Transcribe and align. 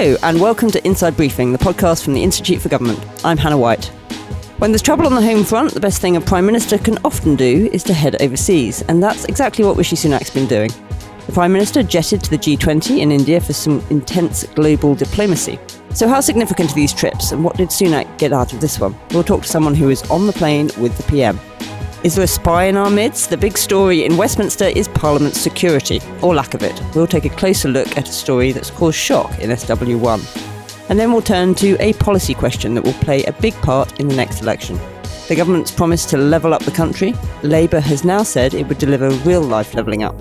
Hello, 0.00 0.16
and 0.22 0.40
welcome 0.40 0.70
to 0.70 0.86
Inside 0.86 1.16
Briefing, 1.16 1.50
the 1.50 1.58
podcast 1.58 2.04
from 2.04 2.14
the 2.14 2.22
Institute 2.22 2.62
for 2.62 2.68
Government. 2.68 3.00
I'm 3.24 3.36
Hannah 3.36 3.58
White. 3.58 3.86
When 4.58 4.70
there's 4.70 4.80
trouble 4.80 5.06
on 5.06 5.14
the 5.16 5.20
home 5.20 5.42
front, 5.42 5.74
the 5.74 5.80
best 5.80 6.00
thing 6.00 6.14
a 6.14 6.20
Prime 6.20 6.46
Minister 6.46 6.78
can 6.78 6.98
often 7.04 7.34
do 7.34 7.68
is 7.72 7.82
to 7.82 7.92
head 7.92 8.22
overseas, 8.22 8.82
and 8.82 9.02
that's 9.02 9.24
exactly 9.24 9.64
what 9.64 9.76
Rishi 9.76 9.96
Sunak's 9.96 10.30
been 10.30 10.46
doing. 10.46 10.70
The 11.26 11.32
Prime 11.32 11.52
Minister 11.52 11.82
jetted 11.82 12.22
to 12.22 12.30
the 12.30 12.38
G20 12.38 13.00
in 13.00 13.10
India 13.10 13.40
for 13.40 13.52
some 13.52 13.84
intense 13.90 14.44
global 14.44 14.94
diplomacy. 14.94 15.58
So, 15.94 16.06
how 16.06 16.20
significant 16.20 16.70
are 16.70 16.76
these 16.76 16.92
trips, 16.92 17.32
and 17.32 17.42
what 17.42 17.56
did 17.56 17.70
Sunak 17.70 18.18
get 18.18 18.32
out 18.32 18.52
of 18.52 18.60
this 18.60 18.78
one? 18.78 18.94
We'll 19.10 19.24
talk 19.24 19.42
to 19.42 19.48
someone 19.48 19.74
who 19.74 19.90
is 19.90 20.08
on 20.12 20.28
the 20.28 20.32
plane 20.32 20.70
with 20.78 20.96
the 20.96 21.02
PM. 21.10 21.40
Is 22.04 22.14
there 22.14 22.24
a 22.24 22.28
spy 22.28 22.66
in 22.66 22.76
our 22.76 22.90
midst? 22.90 23.28
The 23.28 23.36
big 23.36 23.58
story 23.58 24.04
in 24.04 24.16
Westminster 24.16 24.66
is 24.66 24.86
Parliament's 24.86 25.40
security, 25.40 26.00
or 26.22 26.32
lack 26.32 26.54
of 26.54 26.62
it. 26.62 26.80
We'll 26.94 27.08
take 27.08 27.24
a 27.24 27.30
closer 27.30 27.68
look 27.68 27.88
at 27.98 28.08
a 28.08 28.12
story 28.12 28.52
that's 28.52 28.70
caused 28.70 28.96
shock 28.96 29.36
in 29.40 29.50
SW1. 29.50 30.88
And 30.90 30.98
then 30.98 31.10
we'll 31.10 31.22
turn 31.22 31.56
to 31.56 31.76
a 31.82 31.94
policy 31.94 32.34
question 32.34 32.74
that 32.74 32.84
will 32.84 32.92
play 32.94 33.24
a 33.24 33.32
big 33.32 33.52
part 33.62 33.98
in 33.98 34.06
the 34.06 34.14
next 34.14 34.42
election. 34.42 34.78
The 35.26 35.34
government's 35.34 35.72
promise 35.72 36.06
to 36.06 36.18
level 36.18 36.54
up 36.54 36.62
the 36.62 36.70
country, 36.70 37.14
Labour 37.42 37.80
has 37.80 38.04
now 38.04 38.22
said 38.22 38.54
it 38.54 38.68
would 38.68 38.78
deliver 38.78 39.10
real 39.26 39.42
life 39.42 39.74
levelling 39.74 40.04
up. 40.04 40.16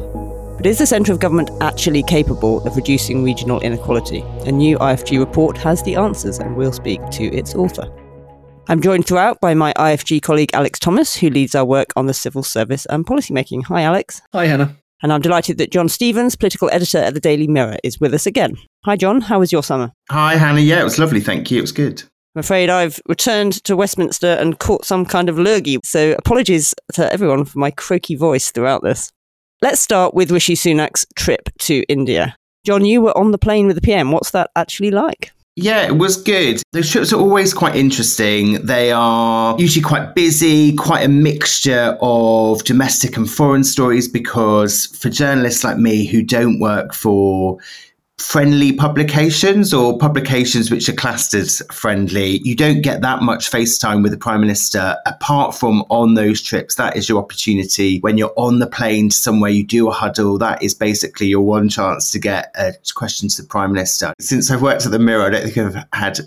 But 0.57 0.65
is 0.65 0.79
the 0.79 0.87
centre 0.87 1.11
of 1.11 1.19
government 1.19 1.51
actually 1.61 2.01
capable 2.01 2.65
of 2.65 2.75
reducing 2.75 3.23
regional 3.23 3.59
inequality? 3.59 4.21
A 4.47 4.51
new 4.51 4.79
IFG 4.79 5.19
report 5.19 5.55
has 5.59 5.83
the 5.83 5.95
answers, 5.95 6.39
and 6.39 6.57
we'll 6.57 6.73
speak 6.73 7.07
to 7.11 7.25
its 7.25 7.53
author. 7.53 7.87
I'm 8.69 8.81
joined 8.81 9.07
throughout 9.07 9.39
by 9.39 9.53
my 9.53 9.71
IFG 9.73 10.21
colleague 10.21 10.49
Alex 10.53 10.77
Thomas, 10.77 11.15
who 11.15 11.29
leads 11.29 11.55
our 11.55 11.63
work 11.63 11.93
on 11.95 12.07
the 12.07 12.13
civil 12.13 12.43
service 12.43 12.85
and 12.87 13.05
policymaking. 13.05 13.63
Hi, 13.63 13.83
Alex. 13.83 14.21
Hi, 14.33 14.45
Hannah. 14.45 14.75
And 15.01 15.13
I'm 15.13 15.21
delighted 15.21 15.57
that 15.59 15.71
John 15.71 15.87
Stevens, 15.87 16.35
political 16.35 16.69
editor 16.73 16.97
at 16.97 17.13
the 17.13 17.21
Daily 17.21 17.47
Mirror, 17.47 17.77
is 17.85 18.01
with 18.01 18.13
us 18.13 18.25
again. 18.25 18.57
Hi, 18.83 18.97
John. 18.97 19.21
How 19.21 19.39
was 19.39 19.53
your 19.53 19.63
summer? 19.63 19.93
Hi, 20.09 20.35
Hannah. 20.35 20.59
Yeah, 20.59 20.81
it 20.81 20.83
was 20.83 20.99
lovely. 20.99 21.21
Thank 21.21 21.49
you. 21.49 21.59
It 21.59 21.61
was 21.61 21.71
good. 21.71 22.03
I'm 22.35 22.41
afraid 22.41 22.69
I've 22.69 22.99
returned 23.07 23.63
to 23.63 23.77
Westminster 23.77 24.27
and 24.33 24.59
caught 24.59 24.83
some 24.83 25.05
kind 25.05 25.29
of 25.29 25.39
lurgy, 25.39 25.79
so 25.85 26.11
apologies 26.17 26.73
to 26.93 27.11
everyone 27.13 27.45
for 27.45 27.59
my 27.59 27.71
croaky 27.71 28.15
voice 28.15 28.51
throughout 28.51 28.83
this. 28.83 29.13
Let's 29.61 29.79
start 29.79 30.13
with 30.13 30.29
Rishi 30.29 30.55
Sunak's 30.55 31.05
trip 31.15 31.49
to 31.59 31.83
India. 31.87 32.35
John, 32.65 32.83
you 32.83 33.01
were 33.01 33.17
on 33.17 33.31
the 33.31 33.37
plane 33.37 33.67
with 33.67 33.77
the 33.77 33.81
PM. 33.81 34.11
What's 34.11 34.31
that 34.31 34.51
actually 34.57 34.91
like? 34.91 35.31
Yeah, 35.59 35.87
it 35.87 35.97
was 35.97 36.21
good. 36.21 36.61
Those 36.71 36.91
trips 36.91 37.11
are 37.11 37.19
always 37.19 37.51
quite 37.51 37.75
interesting. 37.75 38.63
They 38.63 38.91
are 38.91 39.59
usually 39.59 39.83
quite 39.83 40.13
busy, 40.13 40.75
quite 40.75 41.03
a 41.03 41.09
mixture 41.09 41.97
of 41.99 42.63
domestic 42.63 43.17
and 43.17 43.27
foreign 43.27 43.63
stories 43.63 44.07
because 44.07 44.85
for 44.85 45.09
journalists 45.09 45.63
like 45.63 45.79
me 45.79 46.05
who 46.05 46.21
don't 46.21 46.59
work 46.59 46.93
for 46.93 47.57
friendly 48.19 48.73
publications 48.73 49.73
or 49.73 49.97
publications 49.97 50.71
which 50.71 50.89
are 50.89 50.93
classed 50.93 51.33
as 51.33 51.61
friendly, 51.71 52.39
you 52.43 52.55
don't 52.55 52.81
get 52.81 53.01
that 53.01 53.21
much 53.21 53.49
FaceTime 53.51 54.01
with 54.01 54.11
the 54.11 54.17
Prime 54.17 54.41
Minister 54.41 54.97
apart 55.05 55.55
from 55.55 55.83
on 55.89 56.15
those 56.15 56.41
trips. 56.41 56.75
That 56.75 56.97
is 56.97 57.07
your 57.07 57.19
opportunity. 57.19 57.99
When 57.99 58.17
you're 58.17 58.33
on 58.35 58.59
the 58.59 58.67
plane 58.67 59.09
to 59.09 59.15
somewhere, 59.15 59.51
you 59.51 59.63
do 59.63 59.87
a 59.87 59.91
huddle. 59.91 60.37
That 60.37 60.63
is 60.63 60.73
basically 60.73 61.27
your 61.27 61.41
one 61.41 61.69
chance 61.69 62.11
to 62.11 62.19
get 62.19 62.53
a 62.55 62.73
question 62.95 63.29
to 63.29 63.41
the 63.43 63.47
Prime 63.47 63.71
Minister. 63.71 64.13
Since 64.19 64.49
I've 64.49 64.61
worked 64.61 64.85
at 64.85 64.91
the 64.91 64.99
Mirror, 64.99 65.25
I 65.25 65.29
don't 65.29 65.49
think 65.49 65.57
I've 65.57 65.85
had 65.93 66.19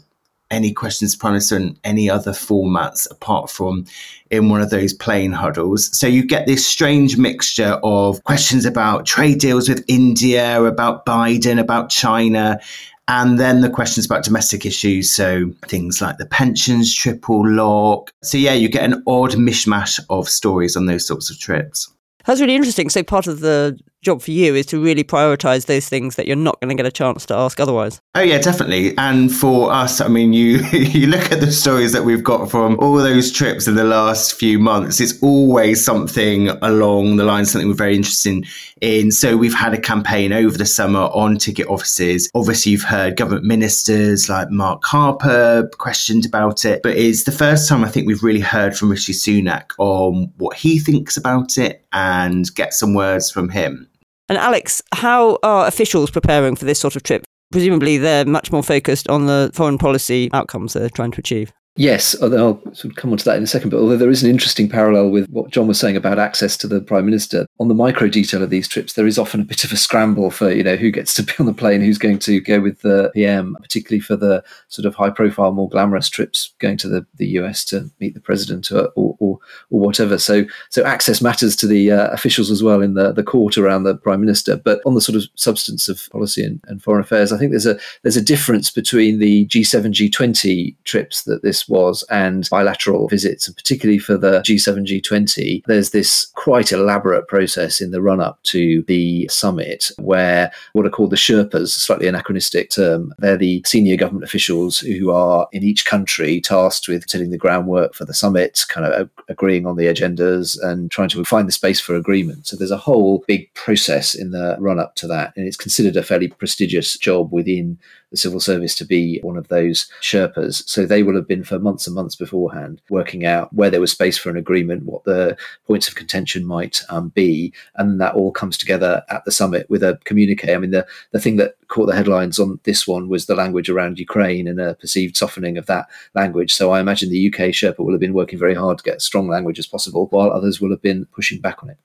any 0.50 0.72
questions 0.72 1.16
Prime 1.16 1.34
Minister 1.34 1.56
in 1.56 1.78
any 1.84 2.10
other 2.10 2.32
formats 2.32 3.10
apart 3.10 3.50
from 3.50 3.86
in 4.30 4.48
one 4.48 4.60
of 4.60 4.70
those 4.70 4.92
plane 4.92 5.32
huddles. 5.32 5.96
So 5.96 6.06
you 6.06 6.24
get 6.24 6.46
this 6.46 6.66
strange 6.66 7.16
mixture 7.16 7.80
of 7.82 8.22
questions 8.24 8.64
about 8.64 9.06
trade 9.06 9.38
deals 9.38 9.68
with 9.68 9.84
India, 9.88 10.62
about 10.62 11.06
Biden, 11.06 11.60
about 11.60 11.90
China, 11.90 12.60
and 13.08 13.40
then 13.40 13.60
the 13.60 13.70
questions 13.70 14.06
about 14.06 14.24
domestic 14.24 14.64
issues. 14.64 15.10
So 15.12 15.50
things 15.66 16.00
like 16.00 16.18
the 16.18 16.26
pensions 16.26 16.94
triple 16.94 17.48
lock. 17.48 18.12
So 18.22 18.38
yeah, 18.38 18.52
you 18.52 18.68
get 18.68 18.84
an 18.84 19.02
odd 19.06 19.32
mishmash 19.32 19.98
of 20.10 20.28
stories 20.28 20.76
on 20.76 20.86
those 20.86 21.06
sorts 21.06 21.30
of 21.30 21.38
trips. 21.38 21.92
That's 22.26 22.40
really 22.40 22.54
interesting. 22.54 22.90
So 22.90 23.02
part 23.02 23.26
of 23.26 23.40
the 23.40 23.78
job 24.02 24.22
for 24.22 24.30
you 24.30 24.54
is 24.54 24.64
to 24.64 24.82
really 24.82 25.04
prioritize 25.04 25.66
those 25.66 25.88
things 25.88 26.16
that 26.16 26.26
you're 26.26 26.36
not 26.36 26.58
going 26.60 26.70
to 26.70 26.74
get 26.74 26.86
a 26.86 26.92
chance 26.92 27.26
to 27.26 27.34
ask 27.34 27.60
otherwise. 27.60 28.00
Oh 28.14 28.22
yeah, 28.22 28.38
definitely. 28.38 28.96
And 28.96 29.34
for 29.34 29.70
us, 29.70 30.00
I 30.00 30.08
mean, 30.08 30.32
you 30.32 30.58
you 30.72 31.06
look 31.06 31.30
at 31.32 31.40
the 31.40 31.52
stories 31.52 31.92
that 31.92 32.04
we've 32.04 32.24
got 32.24 32.50
from 32.50 32.78
all 32.80 32.96
those 32.96 33.30
trips 33.30 33.66
in 33.66 33.74
the 33.74 33.84
last 33.84 34.34
few 34.34 34.58
months. 34.58 35.00
It's 35.00 35.22
always 35.22 35.84
something 35.84 36.48
along 36.48 37.16
the 37.16 37.24
line, 37.24 37.44
something 37.44 37.68
we're 37.68 37.74
very 37.74 37.96
interested 37.96 38.46
in. 38.80 39.12
So 39.12 39.36
we've 39.36 39.54
had 39.54 39.74
a 39.74 39.80
campaign 39.80 40.32
over 40.32 40.56
the 40.56 40.66
summer 40.66 41.00
on 41.12 41.36
ticket 41.36 41.68
offices. 41.68 42.30
Obviously, 42.34 42.72
you've 42.72 42.82
heard 42.82 43.16
government 43.16 43.44
ministers 43.44 44.28
like 44.28 44.50
Mark 44.50 44.82
Harper 44.84 45.68
questioned 45.78 46.24
about 46.24 46.64
it, 46.64 46.82
but 46.82 46.96
it's 46.96 47.24
the 47.24 47.32
first 47.32 47.68
time 47.68 47.84
I 47.84 47.88
think 47.88 48.06
we've 48.06 48.22
really 48.22 48.40
heard 48.40 48.76
from 48.76 48.90
Rishi 48.90 49.12
Sunak 49.12 49.72
on 49.78 50.32
what 50.38 50.56
he 50.56 50.78
thinks 50.78 51.16
about 51.16 51.58
it 51.58 51.84
and 51.92 52.09
get 52.54 52.74
some 52.74 52.94
words 52.94 53.30
from 53.30 53.48
him. 53.48 53.88
And 54.28 54.38
Alex, 54.38 54.80
how 54.94 55.38
are 55.42 55.66
officials 55.66 56.10
preparing 56.10 56.54
for 56.56 56.64
this 56.64 56.78
sort 56.78 56.96
of 56.96 57.02
trip? 57.02 57.24
Presumably, 57.50 57.98
they're 57.98 58.24
much 58.24 58.52
more 58.52 58.62
focused 58.62 59.08
on 59.08 59.26
the 59.26 59.50
foreign 59.52 59.76
policy 59.76 60.30
outcomes 60.32 60.72
they're 60.72 60.88
trying 60.88 61.10
to 61.10 61.18
achieve. 61.18 61.52
Yes, 61.76 62.20
I'll 62.20 62.60
sort 62.74 62.86
of 62.86 62.96
come 62.96 63.12
on 63.12 63.18
to 63.18 63.24
that 63.24 63.36
in 63.36 63.44
a 63.44 63.46
second. 63.46 63.70
But 63.70 63.78
although 63.78 63.96
there 63.96 64.10
is 64.10 64.24
an 64.24 64.28
interesting 64.28 64.68
parallel 64.68 65.10
with 65.10 65.28
what 65.30 65.50
John 65.50 65.68
was 65.68 65.78
saying 65.78 65.96
about 65.96 66.18
access 66.18 66.56
to 66.58 66.66
the 66.66 66.80
Prime 66.80 67.04
Minister, 67.04 67.46
on 67.60 67.68
the 67.68 67.74
micro 67.74 68.08
detail 68.08 68.42
of 68.42 68.50
these 68.50 68.66
trips, 68.66 68.94
there 68.94 69.06
is 69.06 69.18
often 69.18 69.40
a 69.40 69.44
bit 69.44 69.62
of 69.62 69.72
a 69.72 69.76
scramble 69.76 70.30
for, 70.30 70.50
you 70.50 70.64
know, 70.64 70.74
who 70.74 70.90
gets 70.90 71.14
to 71.14 71.22
be 71.22 71.32
on 71.38 71.46
the 71.46 71.54
plane, 71.54 71.80
who's 71.80 71.96
going 71.96 72.18
to 72.18 72.40
go 72.40 72.60
with 72.60 72.80
the 72.82 73.10
PM, 73.14 73.56
particularly 73.62 74.00
for 74.00 74.16
the 74.16 74.42
sort 74.68 74.84
of 74.84 74.96
high 74.96 75.10
profile, 75.10 75.52
more 75.52 75.68
glamorous 75.68 76.08
trips 76.08 76.52
going 76.58 76.76
to 76.76 76.88
the, 76.88 77.06
the 77.16 77.28
US 77.38 77.64
to 77.66 77.88
meet 78.00 78.14
the 78.14 78.20
President 78.20 78.70
or, 78.72 78.88
or, 78.96 79.16
or, 79.20 79.38
whatever. 79.68 80.18
So 80.18 80.44
so 80.70 80.84
access 80.84 81.22
matters 81.22 81.54
to 81.56 81.66
the 81.66 81.92
uh, 81.92 82.08
officials 82.10 82.50
as 82.50 82.62
well 82.62 82.82
in 82.82 82.94
the, 82.94 83.12
the 83.12 83.22
court 83.22 83.56
around 83.56 83.84
the 83.84 83.96
Prime 83.96 84.20
Minister. 84.20 84.56
But 84.56 84.80
on 84.84 84.94
the 84.94 85.00
sort 85.00 85.16
of 85.16 85.24
substance 85.36 85.88
of 85.88 86.08
policy 86.10 86.44
and, 86.44 86.60
and 86.66 86.82
foreign 86.82 87.00
affairs, 87.00 87.32
I 87.32 87.38
think 87.38 87.52
there's 87.52 87.64
a 87.64 87.78
there's 88.02 88.16
a 88.16 88.22
difference 88.22 88.70
between 88.70 89.18
the 89.18 89.46
G7, 89.46 89.92
G20 89.92 90.76
trips 90.84 91.22
that 91.22 91.42
this 91.42 91.59
was 91.68 92.02
and 92.10 92.48
bilateral 92.50 93.08
visits, 93.08 93.46
and 93.46 93.56
particularly 93.56 93.98
for 93.98 94.16
the 94.16 94.40
G7, 94.40 94.86
G20, 94.86 95.64
there's 95.66 95.90
this 95.90 96.26
quite 96.34 96.72
elaborate 96.72 97.28
process 97.28 97.80
in 97.80 97.90
the 97.90 98.02
run 98.02 98.20
up 98.20 98.42
to 98.44 98.82
the 98.82 99.28
summit 99.28 99.90
where 99.98 100.52
what 100.72 100.86
are 100.86 100.90
called 100.90 101.10
the 101.10 101.16
Sherpas, 101.16 101.68
slightly 101.68 102.06
anachronistic 102.06 102.70
term, 102.70 103.12
they're 103.18 103.36
the 103.36 103.62
senior 103.66 103.96
government 103.96 104.24
officials 104.24 104.78
who 104.78 105.10
are 105.10 105.48
in 105.52 105.62
each 105.62 105.84
country 105.84 106.40
tasked 106.40 106.88
with 106.88 107.08
setting 107.08 107.30
the 107.30 107.38
groundwork 107.38 107.94
for 107.94 108.04
the 108.04 108.14
summit, 108.14 108.64
kind 108.68 108.86
of 108.86 109.10
agreeing 109.28 109.66
on 109.66 109.76
the 109.76 109.84
agendas 109.84 110.60
and 110.62 110.90
trying 110.90 111.08
to 111.08 111.24
find 111.24 111.48
the 111.48 111.52
space 111.52 111.80
for 111.80 111.94
agreement. 111.94 112.46
So 112.46 112.56
there's 112.56 112.70
a 112.70 112.76
whole 112.76 113.24
big 113.26 113.52
process 113.54 114.14
in 114.14 114.30
the 114.30 114.56
run 114.58 114.78
up 114.78 114.94
to 114.96 115.06
that, 115.08 115.32
and 115.36 115.46
it's 115.46 115.56
considered 115.56 115.96
a 115.96 116.02
fairly 116.02 116.28
prestigious 116.28 116.96
job 116.96 117.32
within 117.32 117.78
the 118.10 118.16
civil 118.16 118.40
service 118.40 118.74
to 118.76 118.84
be 118.84 119.20
one 119.22 119.36
of 119.36 119.48
those 119.48 119.88
Sherpas. 120.00 120.68
So 120.68 120.84
they 120.84 121.02
will 121.02 121.14
have 121.14 121.28
been 121.28 121.44
for 121.44 121.58
months 121.58 121.86
and 121.86 121.94
months 121.94 122.16
beforehand 122.16 122.80
working 122.90 123.24
out 123.24 123.52
where 123.52 123.70
there 123.70 123.80
was 123.80 123.92
space 123.92 124.18
for 124.18 124.30
an 124.30 124.36
agreement, 124.36 124.84
what 124.84 125.04
the 125.04 125.36
points 125.66 125.88
of 125.88 125.94
contention 125.94 126.44
might 126.44 126.82
um, 126.88 127.10
be, 127.10 127.52
and 127.76 128.00
that 128.00 128.14
all 128.14 128.32
comes 128.32 128.56
together 128.56 129.02
at 129.08 129.24
the 129.24 129.32
summit 129.32 129.68
with 129.70 129.82
a 129.82 129.98
communique. 130.04 130.54
I 130.54 130.58
mean, 130.58 130.70
the 130.70 130.86
the 131.12 131.20
thing 131.20 131.36
that 131.36 131.54
caught 131.68 131.86
the 131.86 131.94
headlines 131.94 132.38
on 132.38 132.58
this 132.64 132.86
one 132.86 133.08
was 133.08 133.26
the 133.26 133.34
language 133.34 133.70
around 133.70 133.98
Ukraine 133.98 134.48
and 134.48 134.60
a 134.60 134.74
perceived 134.74 135.16
softening 135.16 135.56
of 135.56 135.66
that 135.66 135.86
language. 136.14 136.52
So 136.52 136.72
I 136.72 136.80
imagine 136.80 137.10
the 137.10 137.28
UK 137.28 137.50
Sherpa 137.50 137.78
will 137.78 137.92
have 137.92 138.00
been 138.00 138.14
working 138.14 138.38
very 138.38 138.54
hard 138.54 138.78
to 138.78 138.84
get 138.84 138.96
as 138.96 139.04
strong 139.04 139.28
language 139.28 139.58
as 139.58 139.66
possible, 139.66 140.06
while 140.10 140.30
others 140.30 140.60
will 140.60 140.70
have 140.70 140.82
been 140.82 141.06
pushing 141.06 141.40
back 141.40 141.62
on 141.62 141.70
it. 141.70 141.78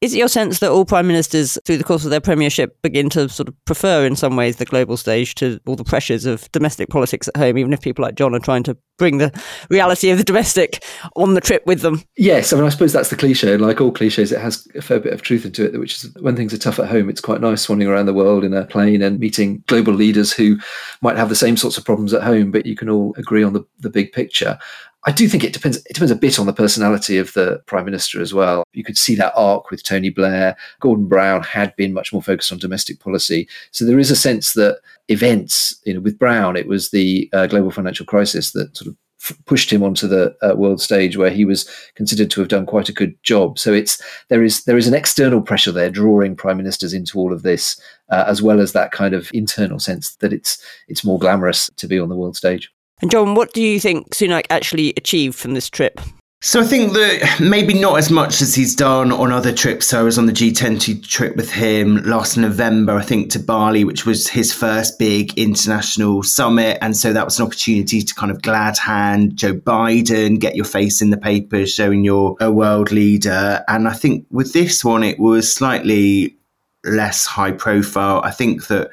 Is 0.00 0.14
it 0.14 0.18
your 0.18 0.28
sense 0.28 0.60
that 0.60 0.70
all 0.70 0.86
prime 0.86 1.06
ministers, 1.06 1.58
through 1.66 1.76
the 1.76 1.84
course 1.84 2.04
of 2.04 2.10
their 2.10 2.22
premiership, 2.22 2.80
begin 2.80 3.10
to 3.10 3.28
sort 3.28 3.48
of 3.48 3.64
prefer, 3.66 4.06
in 4.06 4.16
some 4.16 4.34
ways, 4.34 4.56
the 4.56 4.64
global 4.64 4.96
stage 4.96 5.34
to 5.34 5.60
all 5.66 5.76
the 5.76 5.84
pressures 5.84 6.24
of 6.24 6.50
domestic 6.52 6.88
politics 6.88 7.28
at 7.28 7.36
home, 7.36 7.58
even 7.58 7.74
if 7.74 7.82
people 7.82 8.02
like 8.02 8.14
John 8.14 8.34
are 8.34 8.38
trying 8.38 8.62
to 8.62 8.78
bring 8.96 9.18
the 9.18 9.30
reality 9.68 10.08
of 10.10 10.16
the 10.16 10.24
domestic 10.24 10.82
on 11.16 11.34
the 11.34 11.40
trip 11.40 11.66
with 11.66 11.82
them? 11.82 12.02
Yes, 12.16 12.50
I 12.50 12.56
mean, 12.56 12.64
I 12.64 12.70
suppose 12.70 12.94
that's 12.94 13.10
the 13.10 13.16
cliche. 13.16 13.52
And 13.52 13.62
like 13.62 13.80
all 13.82 13.92
cliches, 13.92 14.32
it 14.32 14.40
has 14.40 14.66
a 14.74 14.80
fair 14.80 15.00
bit 15.00 15.12
of 15.12 15.20
truth 15.20 15.44
into 15.44 15.66
it, 15.66 15.78
which 15.78 16.02
is 16.02 16.14
when 16.20 16.34
things 16.34 16.54
are 16.54 16.58
tough 16.58 16.78
at 16.78 16.88
home, 16.88 17.10
it's 17.10 17.20
quite 17.20 17.42
nice 17.42 17.66
swanning 17.66 17.88
around 17.88 18.06
the 18.06 18.14
world 18.14 18.42
in 18.42 18.54
a 18.54 18.64
plane 18.64 19.02
and 19.02 19.20
meeting 19.20 19.62
global 19.66 19.92
leaders 19.92 20.32
who 20.32 20.56
might 21.02 21.18
have 21.18 21.28
the 21.28 21.34
same 21.34 21.58
sorts 21.58 21.76
of 21.76 21.84
problems 21.84 22.14
at 22.14 22.22
home, 22.22 22.50
but 22.50 22.64
you 22.64 22.74
can 22.74 22.88
all 22.88 23.14
agree 23.18 23.42
on 23.42 23.52
the, 23.52 23.66
the 23.80 23.90
big 23.90 24.12
picture. 24.12 24.58
I 25.04 25.12
do 25.12 25.28
think 25.28 25.44
it 25.44 25.52
depends. 25.52 25.78
It 25.78 25.94
depends 25.94 26.10
a 26.10 26.16
bit 26.16 26.38
on 26.38 26.46
the 26.46 26.52
personality 26.52 27.16
of 27.16 27.32
the 27.32 27.62
prime 27.66 27.86
minister 27.86 28.20
as 28.20 28.34
well. 28.34 28.64
You 28.72 28.84
could 28.84 28.98
see 28.98 29.14
that 29.14 29.32
arc 29.34 29.70
with 29.70 29.82
Tony 29.82 30.10
Blair. 30.10 30.56
Gordon 30.80 31.06
Brown 31.06 31.42
had 31.42 31.74
been 31.76 31.94
much 31.94 32.12
more 32.12 32.22
focused 32.22 32.52
on 32.52 32.58
domestic 32.58 33.00
policy, 33.00 33.48
so 33.70 33.84
there 33.84 33.98
is 33.98 34.10
a 34.10 34.16
sense 34.16 34.52
that 34.54 34.80
events, 35.08 35.80
you 35.84 35.94
know, 35.94 36.00
with 36.00 36.18
Brown, 36.18 36.56
it 36.56 36.68
was 36.68 36.90
the 36.90 37.30
uh, 37.32 37.46
global 37.46 37.70
financial 37.70 38.04
crisis 38.04 38.52
that 38.52 38.76
sort 38.76 38.88
of 38.88 38.96
f- 39.22 39.38
pushed 39.46 39.72
him 39.72 39.82
onto 39.82 40.06
the 40.06 40.36
uh, 40.42 40.54
world 40.54 40.82
stage 40.82 41.16
where 41.16 41.30
he 41.30 41.46
was 41.46 41.68
considered 41.94 42.30
to 42.30 42.40
have 42.40 42.48
done 42.48 42.66
quite 42.66 42.90
a 42.90 42.94
good 42.94 43.16
job. 43.22 43.58
So 43.58 43.72
it's 43.72 44.02
there 44.28 44.44
is 44.44 44.64
there 44.64 44.78
is 44.78 44.86
an 44.86 44.94
external 44.94 45.40
pressure 45.40 45.72
there 45.72 45.90
drawing 45.90 46.36
prime 46.36 46.58
ministers 46.58 46.92
into 46.92 47.18
all 47.18 47.32
of 47.32 47.42
this, 47.42 47.80
uh, 48.10 48.24
as 48.26 48.42
well 48.42 48.60
as 48.60 48.72
that 48.72 48.92
kind 48.92 49.14
of 49.14 49.30
internal 49.32 49.78
sense 49.78 50.16
that 50.16 50.32
it's 50.32 50.62
it's 50.88 51.04
more 51.04 51.18
glamorous 51.18 51.70
to 51.76 51.86
be 51.86 51.98
on 51.98 52.10
the 52.10 52.16
world 52.16 52.36
stage. 52.36 52.70
And 53.02 53.10
John, 53.10 53.34
what 53.34 53.52
do 53.52 53.62
you 53.62 53.80
think 53.80 54.10
Sunak 54.10 54.46
actually 54.50 54.92
achieved 54.96 55.38
from 55.38 55.54
this 55.54 55.70
trip? 55.70 56.00
So 56.42 56.60
I 56.60 56.64
think 56.64 56.94
that 56.94 57.38
maybe 57.38 57.74
not 57.74 57.98
as 57.98 58.10
much 58.10 58.40
as 58.40 58.54
he's 58.54 58.74
done 58.74 59.12
on 59.12 59.30
other 59.30 59.52
trips. 59.52 59.88
So 59.88 60.00
I 60.00 60.02
was 60.02 60.16
on 60.16 60.24
the 60.24 60.32
G20 60.32 61.06
trip 61.06 61.36
with 61.36 61.52
him 61.52 61.96
last 62.04 62.38
November, 62.38 62.96
I 62.96 63.02
think, 63.02 63.30
to 63.32 63.38
Bali, 63.38 63.84
which 63.84 64.06
was 64.06 64.26
his 64.26 64.50
first 64.50 64.98
big 64.98 65.36
international 65.38 66.22
summit. 66.22 66.78
And 66.80 66.96
so 66.96 67.12
that 67.12 67.26
was 67.26 67.38
an 67.38 67.44
opportunity 67.44 68.00
to 68.00 68.14
kind 68.14 68.32
of 68.32 68.40
glad 68.40 68.78
hand 68.78 69.36
Joe 69.36 69.52
Biden, 69.52 70.40
get 70.40 70.56
your 70.56 70.64
face 70.64 71.02
in 71.02 71.10
the 71.10 71.18
papers, 71.18 71.74
showing 71.74 72.04
you're 72.04 72.38
a 72.40 72.50
world 72.50 72.90
leader. 72.90 73.62
And 73.68 73.86
I 73.86 73.92
think 73.92 74.26
with 74.30 74.54
this 74.54 74.82
one, 74.82 75.02
it 75.02 75.18
was 75.18 75.52
slightly 75.52 76.36
less 76.84 77.26
high 77.26 77.52
profile. 77.52 78.22
I 78.24 78.30
think 78.30 78.68
that 78.68 78.90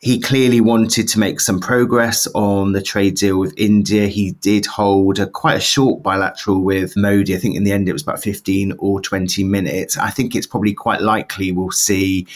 he 0.00 0.18
clearly 0.18 0.62
wanted 0.62 1.06
to 1.08 1.18
make 1.18 1.40
some 1.40 1.60
progress 1.60 2.26
on 2.34 2.72
the 2.72 2.80
trade 2.80 3.16
deal 3.16 3.38
with 3.38 3.52
India. 3.58 4.06
He 4.06 4.32
did 4.32 4.64
hold 4.64 5.18
a 5.18 5.26
quite 5.26 5.58
a 5.58 5.60
short 5.60 6.02
bilateral 6.02 6.62
with 6.62 6.96
Modi. 6.96 7.34
I 7.34 7.38
think 7.38 7.54
in 7.54 7.64
the 7.64 7.72
end 7.72 7.86
it 7.86 7.92
was 7.92 8.02
about 8.02 8.22
15 8.22 8.72
or 8.78 9.02
20 9.02 9.44
minutes. 9.44 9.98
I 9.98 10.08
think 10.08 10.34
it's 10.34 10.46
probably 10.46 10.72
quite 10.72 11.02
likely 11.02 11.52
we'll 11.52 11.70
see 11.70 12.26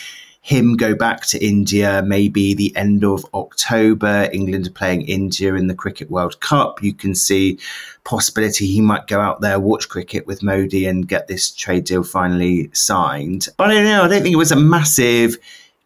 him 0.42 0.76
go 0.76 0.94
back 0.94 1.24
to 1.24 1.42
India 1.42 2.02
maybe 2.06 2.52
the 2.52 2.76
end 2.76 3.02
of 3.02 3.24
October. 3.32 4.28
England 4.30 4.66
are 4.66 4.70
playing 4.70 5.00
India 5.08 5.54
in 5.54 5.68
the 5.68 5.74
Cricket 5.74 6.10
World 6.10 6.38
Cup. 6.40 6.82
You 6.82 6.92
can 6.92 7.14
see 7.14 7.58
possibility 8.04 8.66
he 8.66 8.82
might 8.82 9.06
go 9.06 9.20
out 9.20 9.40
there, 9.40 9.58
watch 9.58 9.88
cricket 9.88 10.26
with 10.26 10.42
Modi 10.42 10.84
and 10.84 11.08
get 11.08 11.28
this 11.28 11.50
trade 11.50 11.84
deal 11.84 12.02
finally 12.02 12.68
signed. 12.74 13.48
But 13.56 13.70
I 13.70 13.74
don't 13.74 13.84
know. 13.84 14.02
I 14.02 14.08
don't 14.08 14.22
think 14.22 14.34
it 14.34 14.36
was 14.36 14.52
a 14.52 14.56
massive 14.56 15.38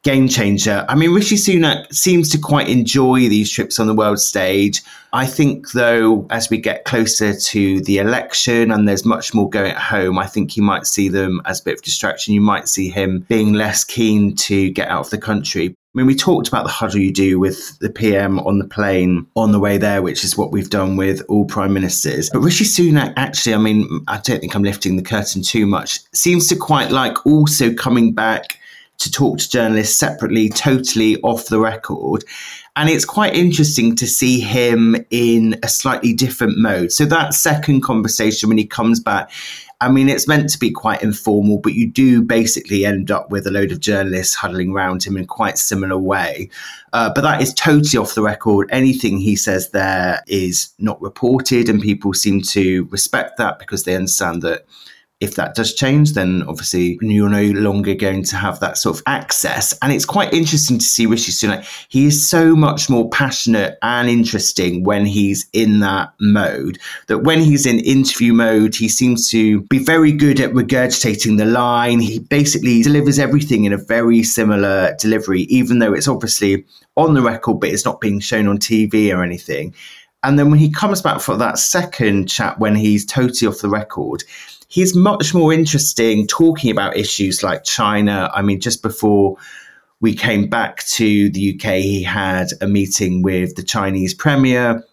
game 0.08 0.26
changer. 0.26 0.86
I 0.88 0.94
mean, 0.94 1.12
Rishi 1.12 1.36
Sunak 1.36 1.92
seems 1.92 2.30
to 2.30 2.38
quite 2.38 2.70
enjoy 2.70 3.28
these 3.28 3.50
trips 3.50 3.78
on 3.78 3.88
the 3.88 3.94
world 3.94 4.18
stage. 4.18 4.80
I 5.12 5.26
think, 5.26 5.72
though, 5.72 6.26
as 6.30 6.48
we 6.48 6.56
get 6.56 6.86
closer 6.86 7.38
to 7.38 7.82
the 7.82 7.98
election 7.98 8.70
and 8.70 8.88
there's 8.88 9.04
much 9.04 9.34
more 9.34 9.50
going 9.50 9.70
at 9.70 9.76
home, 9.76 10.18
I 10.18 10.26
think 10.26 10.56
you 10.56 10.62
might 10.62 10.86
see 10.86 11.10
them 11.10 11.42
as 11.44 11.60
a 11.60 11.64
bit 11.64 11.74
of 11.74 11.82
distraction. 11.82 12.32
You 12.32 12.40
might 12.40 12.68
see 12.68 12.88
him 12.88 13.26
being 13.28 13.52
less 13.52 13.84
keen 13.84 14.34
to 14.36 14.70
get 14.70 14.88
out 14.88 15.00
of 15.00 15.10
the 15.10 15.18
country. 15.18 15.66
I 15.66 15.98
mean, 15.98 16.06
we 16.06 16.14
talked 16.14 16.48
about 16.48 16.64
the 16.64 16.70
huddle 16.70 17.00
you 17.00 17.12
do 17.12 17.38
with 17.38 17.78
the 17.80 17.90
PM 17.90 18.38
on 18.38 18.60
the 18.60 18.66
plane 18.66 19.26
on 19.36 19.52
the 19.52 19.60
way 19.60 19.76
there, 19.76 20.00
which 20.00 20.24
is 20.24 20.38
what 20.38 20.52
we've 20.52 20.70
done 20.70 20.96
with 20.96 21.20
all 21.28 21.44
prime 21.44 21.74
ministers. 21.74 22.30
But 22.32 22.40
Rishi 22.40 22.64
Sunak, 22.64 23.12
actually, 23.18 23.54
I 23.54 23.58
mean, 23.58 24.04
I 24.08 24.20
don't 24.20 24.40
think 24.40 24.54
I'm 24.54 24.62
lifting 24.62 24.96
the 24.96 25.02
curtain 25.02 25.42
too 25.42 25.66
much, 25.66 26.00
seems 26.14 26.48
to 26.48 26.56
quite 26.56 26.90
like 26.90 27.26
also 27.26 27.74
coming 27.74 28.14
back 28.14 28.58
to 28.98 29.10
talk 29.10 29.38
to 29.38 29.48
journalists 29.48 29.98
separately, 29.98 30.48
totally 30.48 31.20
off 31.22 31.46
the 31.46 31.60
record. 31.60 32.24
And 32.76 32.88
it's 32.88 33.04
quite 33.04 33.34
interesting 33.34 33.96
to 33.96 34.06
see 34.06 34.40
him 34.40 34.96
in 35.10 35.58
a 35.62 35.68
slightly 35.68 36.12
different 36.12 36.58
mode. 36.58 36.92
So 36.92 37.04
that 37.06 37.34
second 37.34 37.82
conversation 37.82 38.48
when 38.48 38.58
he 38.58 38.66
comes 38.66 39.00
back, 39.00 39.30
I 39.80 39.88
mean, 39.88 40.08
it's 40.08 40.26
meant 40.26 40.50
to 40.50 40.58
be 40.58 40.72
quite 40.72 41.02
informal, 41.02 41.58
but 41.58 41.74
you 41.74 41.88
do 41.88 42.20
basically 42.22 42.84
end 42.84 43.12
up 43.12 43.30
with 43.30 43.46
a 43.46 43.50
load 43.50 43.70
of 43.70 43.78
journalists 43.78 44.34
huddling 44.34 44.72
around 44.72 45.04
him 45.04 45.16
in 45.16 45.26
quite 45.26 45.56
similar 45.56 45.98
way. 45.98 46.50
Uh, 46.92 47.12
but 47.14 47.20
that 47.20 47.40
is 47.40 47.54
totally 47.54 47.98
off 47.98 48.14
the 48.14 48.22
record. 48.22 48.68
Anything 48.72 49.18
he 49.18 49.36
says 49.36 49.70
there 49.70 50.22
is 50.26 50.70
not 50.80 51.00
reported, 51.00 51.68
and 51.68 51.80
people 51.80 52.12
seem 52.12 52.42
to 52.42 52.88
respect 52.90 53.38
that 53.38 53.60
because 53.60 53.84
they 53.84 53.94
understand 53.94 54.42
that 54.42 54.66
if 55.20 55.34
that 55.34 55.56
does 55.56 55.74
change, 55.74 56.12
then 56.12 56.44
obviously 56.46 56.96
you're 57.00 57.28
no 57.28 57.42
longer 57.60 57.94
going 57.94 58.22
to 58.22 58.36
have 58.36 58.60
that 58.60 58.76
sort 58.76 58.96
of 58.96 59.02
access. 59.06 59.76
And 59.82 59.92
it's 59.92 60.04
quite 60.04 60.32
interesting 60.32 60.78
to 60.78 60.84
see 60.84 61.06
Rishi 61.06 61.32
Sunak. 61.32 61.66
He 61.88 62.06
is 62.06 62.28
so 62.28 62.54
much 62.54 62.88
more 62.88 63.08
passionate 63.10 63.78
and 63.82 64.08
interesting 64.08 64.84
when 64.84 65.06
he's 65.06 65.48
in 65.52 65.80
that 65.80 66.12
mode. 66.20 66.78
That 67.08 67.24
when 67.24 67.40
he's 67.40 67.66
in 67.66 67.80
interview 67.80 68.32
mode, 68.32 68.76
he 68.76 68.88
seems 68.88 69.28
to 69.30 69.62
be 69.62 69.78
very 69.78 70.12
good 70.12 70.38
at 70.38 70.52
regurgitating 70.52 71.36
the 71.36 71.46
line. 71.46 71.98
He 71.98 72.20
basically 72.20 72.82
delivers 72.82 73.18
everything 73.18 73.64
in 73.64 73.72
a 73.72 73.78
very 73.78 74.22
similar 74.22 74.94
delivery, 75.00 75.42
even 75.42 75.80
though 75.80 75.94
it's 75.94 76.08
obviously 76.08 76.64
on 76.96 77.14
the 77.14 77.22
record, 77.22 77.58
but 77.58 77.70
it's 77.70 77.84
not 77.84 78.00
being 78.00 78.20
shown 78.20 78.46
on 78.46 78.58
TV 78.58 79.12
or 79.12 79.24
anything. 79.24 79.74
And 80.22 80.38
then 80.38 80.50
when 80.50 80.58
he 80.58 80.70
comes 80.70 81.00
back 81.00 81.20
for 81.20 81.36
that 81.36 81.58
second 81.58 82.28
chat, 82.28 82.58
when 82.58 82.74
he's 82.74 83.06
totally 83.06 83.48
off 83.48 83.60
the 83.60 83.68
record, 83.68 84.24
he's 84.68 84.94
much 84.94 85.34
more 85.34 85.52
interesting 85.52 86.26
talking 86.26 86.70
about 86.70 86.96
issues 86.96 87.42
like 87.42 87.64
China. 87.64 88.30
I 88.34 88.42
mean, 88.42 88.60
just 88.60 88.82
before 88.82 89.36
we 90.00 90.14
came 90.14 90.48
back 90.48 90.84
to 90.86 91.30
the 91.30 91.54
UK, 91.54 91.76
he 91.76 92.02
had 92.02 92.48
a 92.60 92.68
meeting 92.68 93.22
with 93.22 93.56
the 93.56 93.62
Chinese 93.62 94.14
premier. 94.14 94.84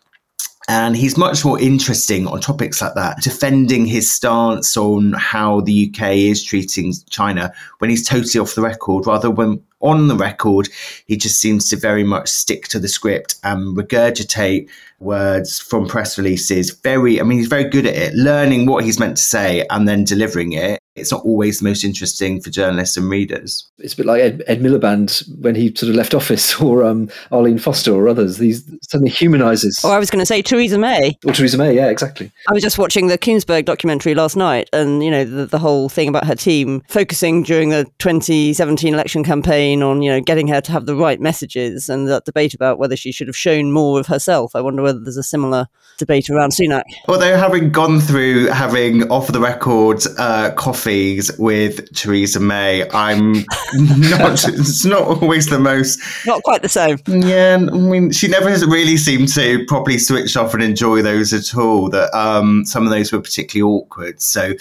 And 0.68 0.98
he's 0.98 1.16
much 1.16 1.46
more 1.46 1.60
interesting 1.60 2.26
on 2.26 2.42
topics 2.42 2.82
like 2.82 2.96
that, 2.96 3.22
defending 3.22 3.86
his 3.86 4.12
stance 4.12 4.76
on 4.76 5.14
how 5.14 5.62
the 5.62 5.94
UK 5.94 6.14
is 6.14 6.44
treating 6.44 6.92
China 7.12 7.54
when 7.78 7.92
he's 7.92 8.08
totally 8.08 8.42
off 8.42 8.56
the 8.56 8.64
record, 8.64 9.06
rather 9.06 9.30
when 9.30 9.62
on 9.82 10.08
the 10.08 10.16
record, 10.16 10.70
he 11.06 11.18
just 11.18 11.40
seems 11.40 11.70
to 11.70 11.76
very 11.76 12.04
much 12.04 12.30
stick 12.30 12.68
to 12.70 12.80
the 12.80 12.88
script 12.88 13.36
and 13.44 13.78
regurgitate 13.78 14.68
words 15.00 15.60
from 15.60 15.88
press 15.88 16.18
releases. 16.18 16.72
Very, 16.72 17.20
I 17.20 17.24
mean, 17.24 17.38
he's 17.38 17.48
very 17.48 17.70
good 17.70 17.86
at 17.86 17.96
it, 17.96 18.14
learning 18.14 18.66
what 18.66 18.84
he's 18.84 19.00
meant 19.00 19.18
to 19.18 19.24
say 19.24 19.66
and 19.70 19.88
then 19.88 20.04
delivering 20.04 20.54
it. 20.54 20.80
It's 20.96 21.12
not 21.12 21.26
always 21.26 21.60
the 21.60 21.66
most 21.66 21.84
interesting 21.84 22.40
for 22.42 22.50
journalists 22.50 22.96
and 22.96 23.10
readers. 23.10 23.70
It's 23.80 23.94
a 23.94 23.98
bit 23.98 24.06
like 24.06 24.22
Ed, 24.22 24.44
Ed 24.48 24.62
Miliband 24.62 25.28
when 25.42 25.54
he 25.54 25.68
sort 25.76 25.90
of 25.90 25.96
left 25.96 26.14
office, 26.14 26.60
or 26.62 26.86
um, 26.86 27.10
Arlene 27.32 27.58
Foster, 27.58 27.94
or 27.94 28.08
others. 28.08 28.38
These 28.38 28.64
suddenly 28.82 29.12
humanises. 29.12 29.84
Or 29.84 29.92
I 29.92 30.00
was 30.00 30.10
going 30.10 30.22
to 30.22 30.26
say 30.26 30.42
Theresa 30.42 30.78
May. 30.78 31.18
Or 31.26 31.34
Theresa 31.34 31.58
May, 31.58 31.76
yeah, 31.76 31.90
exactly. 31.90 32.32
I 32.50 32.54
was 32.54 32.64
just 32.64 32.78
watching 32.78 33.08
the 33.08 33.18
Kuenssberg 33.18 33.66
documentary 33.66 34.16
last 34.16 34.38
night, 34.38 34.70
and 34.72 35.04
you 35.04 35.12
know 35.12 35.26
the, 35.26 35.46
the 35.46 35.60
whole 35.60 35.90
thing 35.90 36.08
about 36.08 36.26
her 36.26 36.36
team 36.36 36.82
focusing 36.88 37.44
during 37.44 37.70
the 37.72 37.86
2017 38.00 38.94
election 38.94 39.26
campaign 39.26 39.84
on 39.84 40.02
you 40.02 40.10
know 40.10 40.22
getting 40.22 40.48
her 40.48 40.62
to 40.62 40.72
have 40.72 40.86
the 40.86 40.96
right 40.96 41.20
messages, 41.20 41.90
and 41.90 42.08
that 42.08 42.24
debate 42.24 42.54
about 42.54 42.80
whether 42.80 42.96
she 42.96 43.12
should 43.12 43.28
have 43.28 43.36
shown 43.36 43.74
more 43.74 44.00
of 44.00 44.08
herself. 44.08 44.56
I 44.56 44.62
wonder 44.62 44.82
whether 44.86 45.00
there's 45.00 45.18
a 45.18 45.24
similar 45.24 45.68
debate 45.98 46.30
around 46.30 46.52
Sunak. 46.52 46.84
Although 47.08 47.38
having 47.38 47.72
gone 47.72 48.00
through 48.00 48.48
having 48.48 49.10
off 49.12 49.28
the 49.32 49.40
record 49.40 50.02
uh, 50.18 50.52
coffees 50.52 51.38
with 51.38 51.94
Theresa 51.96 52.40
May, 52.40 52.90
I'm 52.92 53.34
not. 53.74 54.48
it's 54.48 54.86
not 54.86 55.02
always 55.04 55.48
the 55.48 55.60
most. 55.60 56.00
Not 56.26 56.44
quite 56.44 56.62
the 56.62 56.70
same. 56.70 57.00
Yeah, 57.08 57.56
I 57.56 57.78
mean, 57.78 58.12
she 58.12 58.28
never 58.28 58.50
has 58.50 58.66
really 58.66 58.98
seemed 58.98 59.30
to 59.34 59.66
properly 59.66 59.98
switch 59.98 60.36
off 60.38 60.54
and 60.54 60.64
enjoy 60.64 61.02
those 61.02 61.34
at 61.34 61.58
all. 61.58 61.90
That 61.90 62.14
um, 62.18 62.66
some 62.66 62.84
of 62.86 62.92
those 62.92 63.12
were 63.12 63.22
particularly 63.22 63.72
awkward. 63.72 64.22
So, 64.22 64.54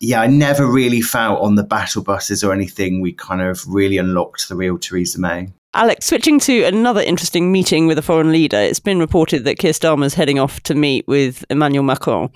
yeah, 0.00 0.20
I 0.20 0.26
never 0.26 0.66
really 0.66 1.00
felt 1.00 1.40
on 1.40 1.54
the 1.54 1.64
battle 1.64 2.02
buses 2.02 2.44
or 2.44 2.52
anything. 2.52 3.00
We 3.00 3.12
kind 3.12 3.40
of 3.40 3.66
really 3.66 3.98
unlocked 3.98 4.48
the 4.48 4.56
real 4.56 4.78
Theresa 4.78 5.20
May. 5.20 5.48
Alex, 5.76 6.06
switching 6.06 6.38
to 6.38 6.62
another 6.62 7.00
interesting 7.00 7.50
meeting 7.50 7.88
with 7.88 7.98
a 7.98 8.02
foreign 8.02 8.30
leader, 8.30 8.56
it's 8.56 8.78
been 8.78 9.00
reported 9.00 9.42
that 9.44 9.58
Keir 9.58 9.72
Starmer's 9.72 10.14
heading 10.14 10.38
off 10.38 10.60
to 10.62 10.74
meet 10.76 11.04
with 11.08 11.44
Emmanuel 11.50 11.82
Macron. 11.82 12.30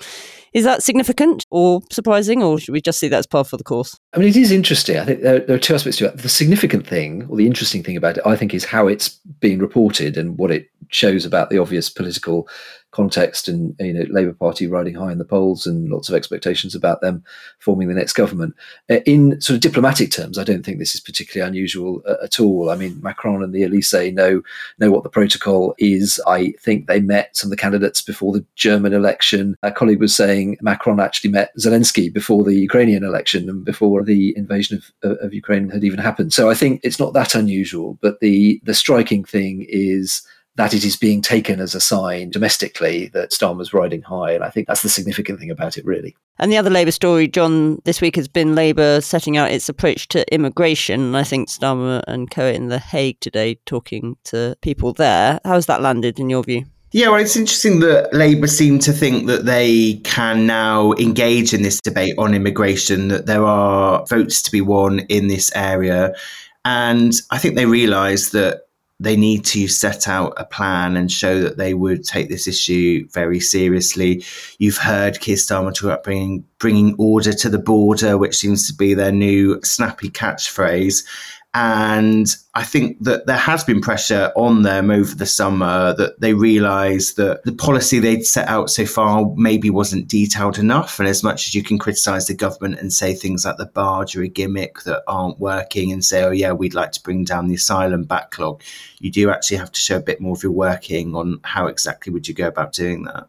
Is 0.54 0.64
that 0.64 0.82
significant 0.82 1.46
or 1.50 1.80
surprising, 1.92 2.42
or 2.42 2.58
should 2.58 2.72
we 2.72 2.80
just 2.80 2.98
see 2.98 3.06
that 3.06 3.18
as 3.18 3.26
par 3.28 3.44
for 3.44 3.56
the 3.56 3.62
course? 3.62 3.96
I 4.12 4.18
mean, 4.18 4.28
it 4.28 4.36
is 4.36 4.50
interesting. 4.50 4.98
I 4.98 5.04
think 5.04 5.22
there, 5.22 5.38
there, 5.38 5.54
are 5.54 5.60
two 5.60 5.74
aspects 5.74 5.98
to 5.98 6.06
it. 6.06 6.18
The 6.18 6.28
significant 6.28 6.84
thing, 6.84 7.28
or 7.28 7.36
the 7.36 7.46
interesting 7.46 7.84
thing 7.84 7.96
about 7.96 8.16
it, 8.16 8.26
I 8.26 8.34
think, 8.34 8.54
is 8.54 8.64
how 8.64 8.88
it's 8.88 9.10
being 9.38 9.60
reported 9.60 10.16
and 10.16 10.36
what 10.36 10.50
it 10.50 10.68
shows 10.88 11.24
about 11.24 11.50
the 11.50 11.58
obvious 11.58 11.88
political 11.88 12.48
context 12.90 13.48
and 13.48 13.76
you 13.78 13.92
know 13.92 14.06
Labour 14.10 14.32
Party 14.32 14.66
riding 14.66 14.94
high 14.94 15.12
in 15.12 15.18
the 15.18 15.24
polls 15.24 15.66
and 15.66 15.90
lots 15.90 16.08
of 16.08 16.14
expectations 16.14 16.74
about 16.74 17.00
them 17.00 17.22
forming 17.58 17.88
the 17.88 17.94
next 17.94 18.14
government. 18.14 18.54
Uh, 18.90 19.00
in 19.06 19.40
sort 19.40 19.56
of 19.56 19.60
diplomatic 19.60 20.10
terms, 20.10 20.38
I 20.38 20.44
don't 20.44 20.64
think 20.64 20.78
this 20.78 20.94
is 20.94 21.00
particularly 21.00 21.46
unusual 21.46 22.02
uh, 22.06 22.16
at 22.22 22.40
all. 22.40 22.70
I 22.70 22.76
mean, 22.76 22.98
Macron 23.02 23.42
and 23.42 23.52
the 23.52 23.62
Elysee 23.62 24.10
know 24.10 24.42
know 24.78 24.90
what 24.90 25.02
the 25.02 25.10
protocol 25.10 25.74
is. 25.78 26.20
I 26.26 26.52
think 26.60 26.86
they 26.86 27.00
met 27.00 27.36
some 27.36 27.48
of 27.48 27.50
the 27.50 27.56
candidates 27.56 28.00
before 28.00 28.32
the 28.32 28.44
German 28.56 28.92
election. 28.92 29.56
A 29.62 29.70
colleague 29.70 30.00
was 30.00 30.16
saying 30.16 30.56
Macron 30.62 31.00
actually 31.00 31.30
met 31.30 31.50
Zelensky 31.58 32.12
before 32.12 32.42
the 32.42 32.54
Ukrainian 32.54 33.04
election 33.04 33.48
and 33.50 33.64
before 33.64 34.02
the 34.02 34.36
invasion 34.36 34.80
of, 35.02 35.18
of 35.20 35.34
Ukraine 35.34 35.68
had 35.68 35.84
even 35.84 35.98
happened. 35.98 36.32
So 36.32 36.50
I 36.50 36.54
think 36.54 36.80
it's 36.82 36.98
not 36.98 37.12
that 37.12 37.34
unusual. 37.34 37.98
But 38.00 38.20
the 38.20 38.60
the 38.64 38.74
striking 38.74 39.24
thing 39.24 39.66
is 39.68 40.22
that 40.58 40.74
it 40.74 40.84
is 40.84 40.96
being 40.96 41.22
taken 41.22 41.60
as 41.60 41.74
a 41.74 41.80
sign 41.80 42.30
domestically 42.30 43.06
that 43.14 43.30
Starmer's 43.30 43.72
riding 43.72 44.02
high. 44.02 44.32
And 44.32 44.42
I 44.42 44.50
think 44.50 44.66
that's 44.66 44.82
the 44.82 44.88
significant 44.88 45.38
thing 45.38 45.52
about 45.52 45.78
it, 45.78 45.86
really. 45.86 46.16
And 46.40 46.52
the 46.52 46.56
other 46.56 46.68
Labour 46.68 46.90
story, 46.90 47.28
John, 47.28 47.80
this 47.84 48.00
week 48.00 48.16
has 48.16 48.26
been 48.26 48.56
Labour 48.56 49.00
setting 49.00 49.36
out 49.36 49.52
its 49.52 49.68
approach 49.68 50.08
to 50.08 50.34
immigration. 50.34 51.00
And 51.00 51.16
I 51.16 51.22
think 51.22 51.48
Starmer 51.48 52.02
and 52.08 52.28
Co 52.28 52.44
in 52.44 52.68
The 52.68 52.80
Hague 52.80 53.20
today 53.20 53.60
talking 53.66 54.16
to 54.24 54.56
people 54.60 54.92
there. 54.92 55.38
How's 55.44 55.66
that 55.66 55.80
landed 55.80 56.18
in 56.18 56.28
your 56.28 56.42
view? 56.42 56.64
Yeah, 56.90 57.10
well, 57.10 57.20
it's 57.20 57.36
interesting 57.36 57.78
that 57.80 58.12
Labour 58.12 58.48
seem 58.48 58.80
to 58.80 58.92
think 58.92 59.26
that 59.28 59.44
they 59.44 60.00
can 60.04 60.46
now 60.46 60.92
engage 60.94 61.54
in 61.54 61.62
this 61.62 61.80
debate 61.80 62.14
on 62.18 62.34
immigration, 62.34 63.08
that 63.08 63.26
there 63.26 63.44
are 63.44 64.04
votes 64.06 64.42
to 64.42 64.50
be 64.50 64.60
won 64.60 65.00
in 65.00 65.28
this 65.28 65.52
area. 65.54 66.14
And 66.64 67.12
I 67.30 67.38
think 67.38 67.54
they 67.54 67.66
realise 67.66 68.30
that 68.30 68.62
they 69.00 69.16
need 69.16 69.44
to 69.44 69.68
set 69.68 70.08
out 70.08 70.34
a 70.36 70.44
plan 70.44 70.96
and 70.96 71.10
show 71.10 71.40
that 71.40 71.56
they 71.56 71.72
would 71.72 72.04
take 72.04 72.28
this 72.28 72.48
issue 72.48 73.06
very 73.10 73.38
seriously. 73.38 74.24
You've 74.58 74.78
heard 74.78 75.20
Keir 75.20 75.36
Starmer 75.36 75.72
talk 75.72 75.84
about 75.84 76.02
bringing, 76.02 76.44
bringing 76.58 76.96
order 76.98 77.32
to 77.32 77.48
the 77.48 77.58
border, 77.58 78.18
which 78.18 78.36
seems 78.36 78.66
to 78.66 78.74
be 78.74 78.94
their 78.94 79.12
new 79.12 79.60
snappy 79.62 80.10
catchphrase. 80.10 81.04
And 81.54 82.26
I 82.54 82.62
think 82.62 83.02
that 83.04 83.26
there 83.26 83.38
has 83.38 83.64
been 83.64 83.80
pressure 83.80 84.30
on 84.36 84.62
them 84.62 84.90
over 84.90 85.14
the 85.14 85.24
summer 85.24 85.94
that 85.94 86.20
they 86.20 86.34
realise 86.34 87.14
that 87.14 87.42
the 87.44 87.52
policy 87.52 87.98
they'd 87.98 88.26
set 88.26 88.48
out 88.48 88.68
so 88.68 88.84
far 88.84 89.32
maybe 89.34 89.70
wasn't 89.70 90.08
detailed 90.08 90.58
enough. 90.58 90.98
And 90.98 91.08
as 91.08 91.24
much 91.24 91.48
as 91.48 91.54
you 91.54 91.62
can 91.62 91.78
criticise 91.78 92.26
the 92.26 92.34
government 92.34 92.78
and 92.78 92.92
say 92.92 93.14
things 93.14 93.46
like 93.46 93.56
the 93.56 93.66
barge 93.66 94.14
or 94.14 94.22
a 94.22 94.28
gimmick 94.28 94.82
that 94.82 95.02
aren't 95.08 95.40
working 95.40 95.90
and 95.90 96.04
say, 96.04 96.22
oh, 96.22 96.32
yeah, 96.32 96.52
we'd 96.52 96.74
like 96.74 96.92
to 96.92 97.02
bring 97.02 97.24
down 97.24 97.48
the 97.48 97.54
asylum 97.54 98.04
backlog, 98.04 98.62
you 99.00 99.10
do 99.10 99.30
actually 99.30 99.56
have 99.56 99.72
to 99.72 99.80
show 99.80 99.96
a 99.96 100.00
bit 100.00 100.20
more 100.20 100.34
of 100.34 100.42
your 100.42 100.52
working 100.52 101.16
on 101.16 101.40
how 101.44 101.66
exactly 101.66 102.12
would 102.12 102.28
you 102.28 102.34
go 102.34 102.46
about 102.46 102.74
doing 102.74 103.04
that. 103.04 103.26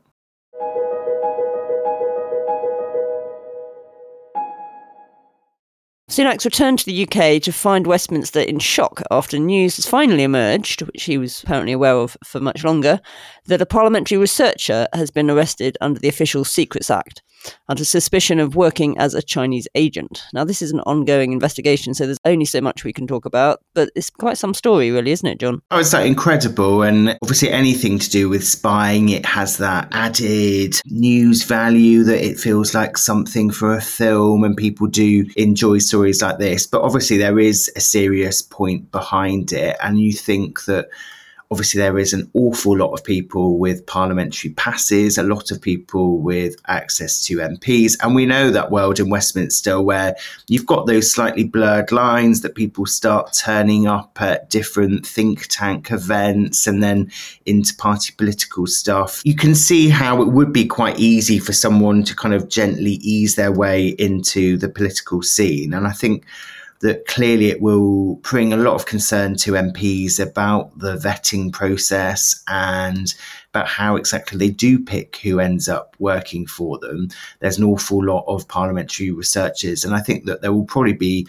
Sunak's 6.10 6.44
returned 6.44 6.80
to 6.80 6.86
the 6.88 7.04
UK 7.04 7.40
to 7.44 7.52
find 7.52 7.86
Westminster 7.86 8.40
in 8.40 8.58
shock 8.58 9.04
after 9.12 9.38
news 9.38 9.76
has 9.76 9.86
finally 9.86 10.24
emerged, 10.24 10.82
which 10.82 11.04
he 11.04 11.20
was 11.20 11.44
apparently 11.44 11.72
aware 11.72 11.94
of 11.94 12.18
for 12.24 12.40
much 12.40 12.64
longer, 12.64 13.00
that 13.46 13.62
a 13.62 13.66
parliamentary 13.68 14.18
researcher 14.18 14.88
has 14.92 15.12
been 15.12 15.30
arrested 15.30 15.78
under 15.82 16.00
the 16.00 16.08
Official 16.08 16.44
Secrets 16.44 16.90
Act 16.90 17.22
under 17.68 17.86
suspicion 17.86 18.40
of 18.40 18.56
working 18.56 18.98
as 18.98 19.14
a 19.14 19.22
Chinese 19.22 19.68
agent. 19.76 20.24
Now, 20.34 20.44
this 20.44 20.62
is 20.62 20.72
an 20.72 20.82
ongoing 20.82 21.32
investigation, 21.32 21.94
so 21.94 22.06
there's 22.06 22.18
only 22.26 22.46
so 22.46 22.62
much 22.62 22.84
we 22.84 22.94
can 22.94 23.08
talk 23.08 23.26
about, 23.26 23.62
but 23.74 23.90
it's 23.96 24.10
quite 24.10 24.38
some 24.38 24.54
story, 24.54 24.92
really, 24.92 25.12
isn't 25.12 25.28
it, 25.28 25.40
John? 25.40 25.62
Oh, 25.72 25.80
it's 25.80 25.94
incredible. 25.94 26.82
And 26.82 27.18
obviously, 27.22 27.52
anything 27.52 28.00
to 28.00 28.10
do 28.10 28.30
with 28.30 28.46
spying, 28.46 29.10
it 29.10 29.26
has 29.26 29.58
that 29.58 29.88
added 29.92 30.80
news 30.86 31.44
value 31.44 32.04
that 32.04 32.26
it 32.26 32.40
feels 32.40 32.74
like 32.74 32.98
something 32.98 33.52
for 33.52 33.74
a 33.74 33.82
film, 33.82 34.44
and 34.44 34.56
people 34.56 34.88
do 34.88 35.26
enjoy 35.38 35.78
stories 35.80 36.22
like 36.22 36.40
this. 36.40 36.68
But 36.68 36.82
obviously, 36.82 37.18
there 37.18 37.40
is 37.40 37.72
a 37.76 37.80
serious 37.80 38.42
point 38.42 38.92
behind 38.92 39.52
it. 39.52 39.78
And 39.82 40.00
you 40.00 40.14
think 40.14 40.66
that 40.66 40.90
obviously 41.52 41.80
there 41.80 41.98
is 41.98 42.14
an 42.14 42.30
awful 42.36 42.78
lot 42.78 42.94
of 42.94 43.04
people 43.04 43.58
with 43.58 43.86
parliamentary 43.88 44.52
passes, 44.52 45.18
a 45.18 45.24
lot 45.24 45.50
of 45.50 45.60
people 45.60 46.20
with 46.20 46.56
access 46.68 47.26
to 47.26 47.38
MPs. 47.38 47.98
And 48.04 48.14
we 48.14 48.28
know 48.28 48.52
that 48.52 48.70
world 48.70 49.00
in 49.00 49.10
Westminster 49.10 49.82
where 49.82 50.16
you've 50.48 50.68
got 50.68 50.86
those 50.86 51.12
slightly 51.12 51.44
blurred 51.44 51.92
lines 51.92 52.42
that 52.42 52.54
people 52.54 52.86
start 52.86 53.34
turning 53.34 53.88
up 53.88 54.22
at 54.22 54.50
different 54.52 55.08
think 55.08 55.48
tank 55.48 55.92
events 55.92 56.68
and 56.68 56.84
then 56.84 57.12
into 57.48 57.76
party 57.76 58.14
political 58.16 58.68
stuff. 58.68 59.22
You 59.26 59.36
can 59.36 59.56
see 59.56 59.90
how 59.90 60.22
it 60.22 60.28
would 60.28 60.54
be 60.54 60.66
quite 60.66 61.00
easy 61.00 61.40
for 61.40 61.54
someone 61.54 62.04
to 62.04 62.16
kind 62.16 62.36
of 62.36 62.50
gently 62.50 62.94
ease 63.02 63.36
their 63.36 63.52
way 63.52 63.88
into 63.88 64.58
the 64.58 64.70
political 64.70 65.24
scene. 65.24 65.74
And 65.74 65.88
I 65.88 65.94
think 65.94 66.26
that 66.80 67.06
clearly 67.08 67.48
it 67.48 67.62
will 67.62 68.16
bring 68.18 68.54
a 68.54 68.58
lot 68.58 68.76
of 68.76 68.86
concern 68.86 69.36
to 69.36 69.52
MPs 69.52 70.20
about 70.20 70.78
the 70.80 70.96
vetting 70.96 71.52
process 71.52 72.42
and 72.48 73.14
about 73.54 73.68
how 73.68 73.98
exactly 73.98 74.38
they 74.38 74.50
do 74.50 74.80
pick 74.80 75.18
who 75.18 75.40
ends 75.40 75.68
up 75.68 75.96
working 76.00 76.46
for 76.48 76.78
them. 76.80 77.10
There's 77.40 77.58
an 77.58 77.66
awful 77.66 78.04
lot 78.04 78.24
of 78.28 78.48
parliamentary 78.48 79.12
researchers, 79.12 79.84
and 79.84 79.94
I 79.94 80.00
think 80.00 80.26
that 80.26 80.42
there 80.42 80.54
will 80.54 80.66
probably 80.66 80.94
be 80.94 81.28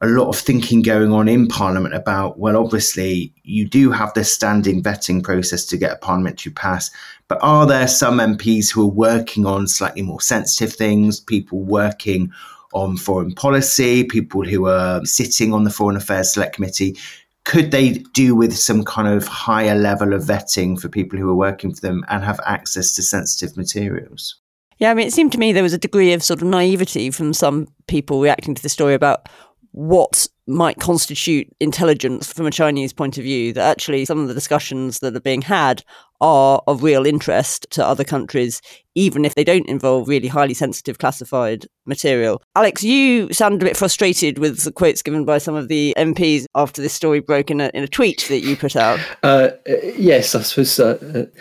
a 0.00 0.06
lot 0.06 0.28
of 0.28 0.38
thinking 0.38 0.80
going 0.82 1.12
on 1.12 1.28
in 1.28 1.48
Parliament 1.48 1.94
about, 1.94 2.38
well, 2.38 2.56
obviously, 2.56 3.32
you 3.42 3.68
do 3.68 3.90
have 3.90 4.14
this 4.14 4.32
standing 4.32 4.80
vetting 4.82 5.22
process 5.22 5.64
to 5.66 5.76
get 5.76 5.92
a 5.92 5.96
parliamentary 5.96 6.52
pass, 6.52 6.90
but 7.26 7.38
are 7.42 7.66
there 7.66 7.88
some 7.88 8.18
MPs 8.18 8.72
who 8.72 8.82
are 8.82 8.92
working 8.92 9.44
on 9.44 9.66
slightly 9.66 10.02
more 10.02 10.20
sensitive 10.20 10.72
things, 10.72 11.18
people 11.18 11.60
working 11.60 12.32
on 12.72 12.96
foreign 12.96 13.32
policy, 13.32 14.04
people 14.04 14.44
who 14.44 14.66
are 14.66 15.04
sitting 15.04 15.52
on 15.52 15.64
the 15.64 15.70
Foreign 15.70 15.96
Affairs 15.96 16.32
Select 16.32 16.54
Committee. 16.54 16.96
Could 17.44 17.70
they 17.70 17.92
do 18.12 18.34
with 18.34 18.56
some 18.56 18.84
kind 18.84 19.08
of 19.08 19.26
higher 19.26 19.74
level 19.74 20.12
of 20.12 20.22
vetting 20.22 20.78
for 20.78 20.88
people 20.88 21.18
who 21.18 21.30
are 21.30 21.34
working 21.34 21.74
for 21.74 21.80
them 21.80 22.04
and 22.08 22.22
have 22.22 22.40
access 22.44 22.94
to 22.96 23.02
sensitive 23.02 23.56
materials? 23.56 24.36
Yeah, 24.78 24.90
I 24.90 24.94
mean, 24.94 25.06
it 25.06 25.12
seemed 25.12 25.32
to 25.32 25.38
me 25.38 25.52
there 25.52 25.62
was 25.62 25.72
a 25.72 25.78
degree 25.78 26.12
of 26.12 26.22
sort 26.22 26.42
of 26.42 26.48
naivety 26.48 27.10
from 27.10 27.32
some 27.32 27.68
people 27.86 28.20
reacting 28.20 28.54
to 28.54 28.62
the 28.62 28.68
story 28.68 28.94
about 28.94 29.28
what 29.72 30.28
might 30.48 30.80
constitute 30.80 31.46
intelligence 31.60 32.32
from 32.32 32.46
a 32.46 32.50
Chinese 32.50 32.92
point 32.92 33.18
of 33.18 33.24
view, 33.24 33.52
that 33.52 33.70
actually 33.70 34.04
some 34.04 34.18
of 34.18 34.28
the 34.28 34.34
discussions 34.34 35.00
that 35.00 35.14
are 35.14 35.20
being 35.20 35.42
had 35.42 35.84
are 36.20 36.62
of 36.66 36.82
real 36.82 37.06
interest 37.06 37.66
to 37.70 37.84
other 37.84 38.02
countries, 38.02 38.60
even 38.94 39.24
if 39.24 39.34
they 39.34 39.44
don't 39.44 39.68
involve 39.68 40.08
really 40.08 40.26
highly 40.26 40.54
sensitive 40.54 40.98
classified 40.98 41.66
material. 41.86 42.42
Alex, 42.56 42.82
you 42.82 43.32
sounded 43.32 43.62
a 43.62 43.66
bit 43.66 43.76
frustrated 43.76 44.38
with 44.38 44.64
the 44.64 44.72
quotes 44.72 45.02
given 45.02 45.24
by 45.24 45.38
some 45.38 45.54
of 45.54 45.68
the 45.68 45.94
MPs 45.96 46.46
after 46.54 46.82
this 46.82 46.94
story 46.94 47.20
broke 47.20 47.50
in 47.50 47.60
a, 47.60 47.70
in 47.74 47.84
a 47.84 47.88
tweet 47.88 48.26
that 48.28 48.40
you 48.40 48.56
put 48.56 48.76
out. 48.76 48.98
Uh, 49.22 49.50
yes, 49.96 50.34
I 50.34 50.42
suppose 50.42 50.78
uh, 50.78 50.98
uh, 51.14 51.38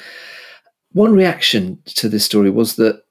one 0.92 1.14
reaction 1.14 1.80
to 1.86 2.10
this 2.10 2.26
story 2.26 2.50
was 2.50 2.76
that 2.76 3.04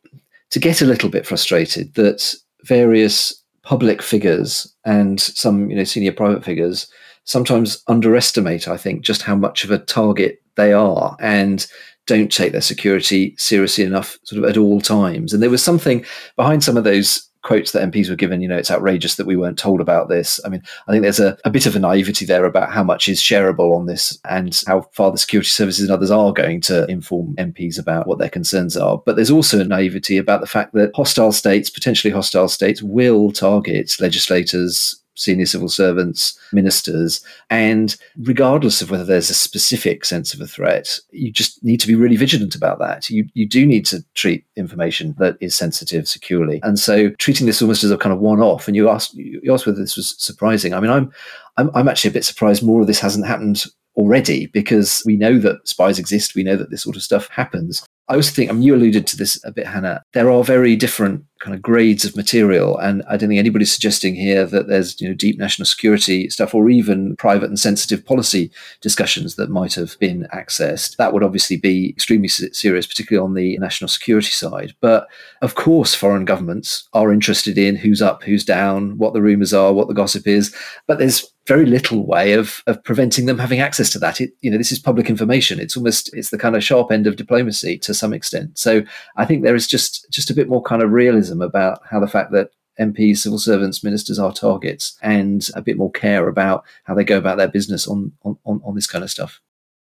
to 0.50 0.58
get 0.58 0.82
a 0.82 0.84
little 0.84 1.08
bit 1.08 1.26
frustrated 1.26 1.94
that 1.94 2.34
various 2.64 3.42
public 3.66 4.00
figures 4.00 4.73
and 4.85 5.20
some 5.20 5.68
you 5.68 5.76
know 5.76 5.85
senior 5.85 6.12
private 6.12 6.44
figures 6.44 6.87
sometimes 7.25 7.82
underestimate 7.88 8.68
i 8.68 8.76
think 8.76 9.02
just 9.02 9.23
how 9.23 9.35
much 9.35 9.64
of 9.64 9.70
a 9.70 9.78
target 9.78 10.40
they 10.56 10.73
are. 10.73 11.16
And 11.20 11.66
don't 12.06 12.32
take 12.32 12.52
their 12.52 12.60
security 12.60 13.34
seriously 13.36 13.84
enough 13.84 14.18
sort 14.25 14.42
of 14.42 14.48
at 14.48 14.56
all 14.56 14.80
times 14.80 15.32
and 15.32 15.42
there 15.42 15.50
was 15.50 15.62
something 15.62 16.04
behind 16.36 16.62
some 16.62 16.76
of 16.76 16.84
those 16.84 17.28
quotes 17.46 17.70
that 17.70 17.92
MPs 17.92 18.10
were 18.10 18.16
given, 18.16 18.40
you 18.40 18.48
know, 18.48 18.56
it's 18.56 18.72
outrageous 18.72 19.14
that 19.14 19.26
we 19.26 19.36
weren't 19.36 19.56
told 19.56 19.80
about 19.80 20.08
this. 20.08 20.40
I 20.44 20.48
mean, 20.48 20.64
I 20.88 20.90
think 20.90 21.04
there's 21.04 21.20
a, 21.20 21.38
a 21.44 21.50
bit 21.50 21.64
of 21.64 21.76
a 21.76 21.78
naivety 21.78 22.26
there 22.26 22.44
about 22.44 22.72
how 22.72 22.82
much 22.82 23.08
is 23.08 23.20
shareable 23.20 23.76
on 23.76 23.86
this 23.86 24.18
and 24.28 24.60
how 24.66 24.82
far 24.92 25.12
the 25.12 25.18
security 25.18 25.48
services 25.48 25.84
and 25.84 25.92
others 25.92 26.10
are 26.10 26.32
going 26.32 26.60
to 26.62 26.84
inform 26.90 27.36
MPs 27.36 27.78
about 27.78 28.08
what 28.08 28.18
their 28.18 28.28
concerns 28.28 28.76
are. 28.76 29.00
But 29.06 29.14
there's 29.14 29.30
also 29.30 29.60
a 29.60 29.64
naivety 29.64 30.18
about 30.18 30.40
the 30.40 30.48
fact 30.48 30.75
that 30.75 30.90
hostile 30.96 31.30
states, 31.30 31.70
potentially 31.70 32.12
hostile 32.12 32.48
states, 32.48 32.82
will 32.82 33.30
target 33.30 33.94
legislators, 34.00 35.00
senior 35.16 35.46
civil 35.46 35.68
servants, 35.68 36.38
ministers. 36.52 37.25
And 37.50 37.96
regardless 38.18 38.80
of 38.80 38.90
whether 38.90 39.04
there's 39.04 39.30
a 39.30 39.35
specific 39.35 40.04
sense 40.04 40.32
of 40.32 40.40
a 40.40 40.46
threat, 40.46 40.99
you 41.11 41.32
just 41.32 41.62
need 41.64 41.80
to 41.80 41.88
be 41.88 41.94
really 41.94 42.16
vigilant 42.16 42.54
about 42.54 42.78
that. 42.78 43.11
You, 43.11 43.26
you 43.35 43.46
do 43.49 43.66
need 43.66 43.87
to 43.87 44.04
treat 44.14 44.44
information 44.56 45.14
that 45.18 45.37
is 45.40 45.56
sensitive 45.56 46.06
securely. 46.06 46.61
And 46.62 46.78
so 46.78 47.11
treating 47.18 47.46
this 47.46 47.61
almost 47.61 47.85
as 47.85 47.90
a 47.90 47.99
kind 47.99 48.12
of 48.12 48.20
one 48.20 48.40
off, 48.40 48.68
and 48.68 48.76
you 48.76 48.88
asked, 48.88 49.14
you 49.14 49.52
asked 49.52 49.66
whether 49.66 49.80
this 49.80 49.96
was 49.96 50.14
surprising. 50.18 50.75
I 50.75 50.80
mean, 50.80 50.90
I'm, 50.90 51.12
I'm, 51.56 51.70
I'm 51.75 51.88
actually 51.88 52.11
a 52.11 52.14
bit 52.14 52.25
surprised 52.25 52.62
more 52.62 52.80
of 52.80 52.87
this 52.87 53.00
hasn't 53.00 53.26
happened 53.26 53.64
already 53.96 54.46
because 54.46 55.02
we 55.06 55.16
know 55.16 55.38
that 55.38 55.66
spies 55.66 55.99
exist. 55.99 56.35
We 56.35 56.44
know 56.44 56.56
that 56.56 56.70
this 56.70 56.82
sort 56.82 56.96
of 56.96 57.02
stuff 57.02 57.28
happens. 57.28 57.85
I 58.08 58.14
also 58.14 58.30
think, 58.30 58.50
I 58.50 58.52
mean, 58.52 58.62
you 58.62 58.75
alluded 58.75 59.06
to 59.08 59.16
this 59.16 59.42
a 59.44 59.50
bit, 59.50 59.66
Hannah. 59.66 60.02
There 60.12 60.30
are 60.30 60.44
very 60.44 60.76
different 60.76 61.25
kind 61.40 61.54
of 61.54 61.62
grades 61.62 62.04
of 62.04 62.16
material, 62.16 62.78
and 62.78 63.02
I 63.08 63.16
don't 63.16 63.28
think 63.28 63.38
anybody's 63.38 63.72
suggesting 63.72 64.14
here 64.14 64.46
that 64.46 64.68
there's 64.68 65.00
you 65.00 65.08
know 65.08 65.14
deep 65.14 65.38
national 65.38 65.66
security 65.66 66.28
stuff 66.30 66.54
or 66.54 66.70
even 66.70 67.16
private 67.16 67.48
and 67.48 67.58
sensitive 67.58 68.04
policy 68.04 68.50
discussions 68.80 69.36
that 69.36 69.50
might 69.50 69.74
have 69.74 69.98
been 69.98 70.26
accessed. 70.32 70.96
That 70.96 71.12
would 71.12 71.22
obviously 71.22 71.56
be 71.56 71.90
extremely 71.90 72.28
serious, 72.28 72.86
particularly 72.86 73.24
on 73.24 73.34
the 73.34 73.58
national 73.58 73.88
security 73.88 74.30
side. 74.30 74.74
But 74.80 75.08
of 75.42 75.54
course, 75.54 75.94
foreign 75.94 76.24
governments 76.24 76.88
are 76.92 77.12
interested 77.12 77.58
in 77.58 77.76
who's 77.76 78.02
up, 78.02 78.22
who's 78.22 78.44
down, 78.44 78.98
what 78.98 79.12
the 79.12 79.22
rumours 79.22 79.52
are, 79.52 79.72
what 79.72 79.88
the 79.88 79.94
gossip 79.94 80.26
is. 80.26 80.54
But 80.86 80.98
there's 80.98 81.30
very 81.46 81.64
little 81.64 82.04
way 82.06 82.32
of, 82.32 82.62
of 82.66 82.82
preventing 82.82 83.26
them 83.26 83.38
having 83.38 83.60
access 83.60 83.88
to 83.90 83.98
that. 84.00 84.20
It, 84.20 84.32
you 84.40 84.50
know, 84.50 84.58
this 84.58 84.72
is 84.72 84.78
public 84.78 85.08
information. 85.08 85.60
It's 85.60 85.76
almost 85.76 86.12
it's 86.12 86.30
the 86.30 86.38
kind 86.38 86.56
of 86.56 86.64
sharp 86.64 86.90
end 86.90 87.06
of 87.06 87.16
diplomacy 87.16 87.78
to 87.78 87.94
some 87.94 88.12
extent. 88.12 88.58
So 88.58 88.82
I 89.16 89.24
think 89.24 89.42
there 89.42 89.54
is 89.54 89.66
just 89.66 90.06
just 90.10 90.30
a 90.30 90.34
bit 90.34 90.48
more 90.48 90.62
kind 90.62 90.82
of 90.82 90.90
realism 90.90 91.25
about 91.30 91.80
how 91.90 92.00
the 92.00 92.09
fact 92.09 92.33
that 92.33 92.50
MPs, 92.78 93.18
civil 93.18 93.38
servants, 93.38 93.83
ministers 93.83 94.18
are 94.18 94.33
targets, 94.33 94.99
and 95.02 95.49
a 95.54 95.62
bit 95.62 95.78
more 95.78 95.90
care 95.90 96.28
about 96.28 96.64
how 96.85 96.95
they 96.95 97.04
go 97.04 97.18
about 97.18 97.38
their 97.38 97.49
business 97.49 97.88
on 97.88 98.12
on, 98.25 98.38
on 98.45 98.75
this 98.75 98.87
kind 98.87 99.02
of 99.04 99.11
stuff. 99.11 99.40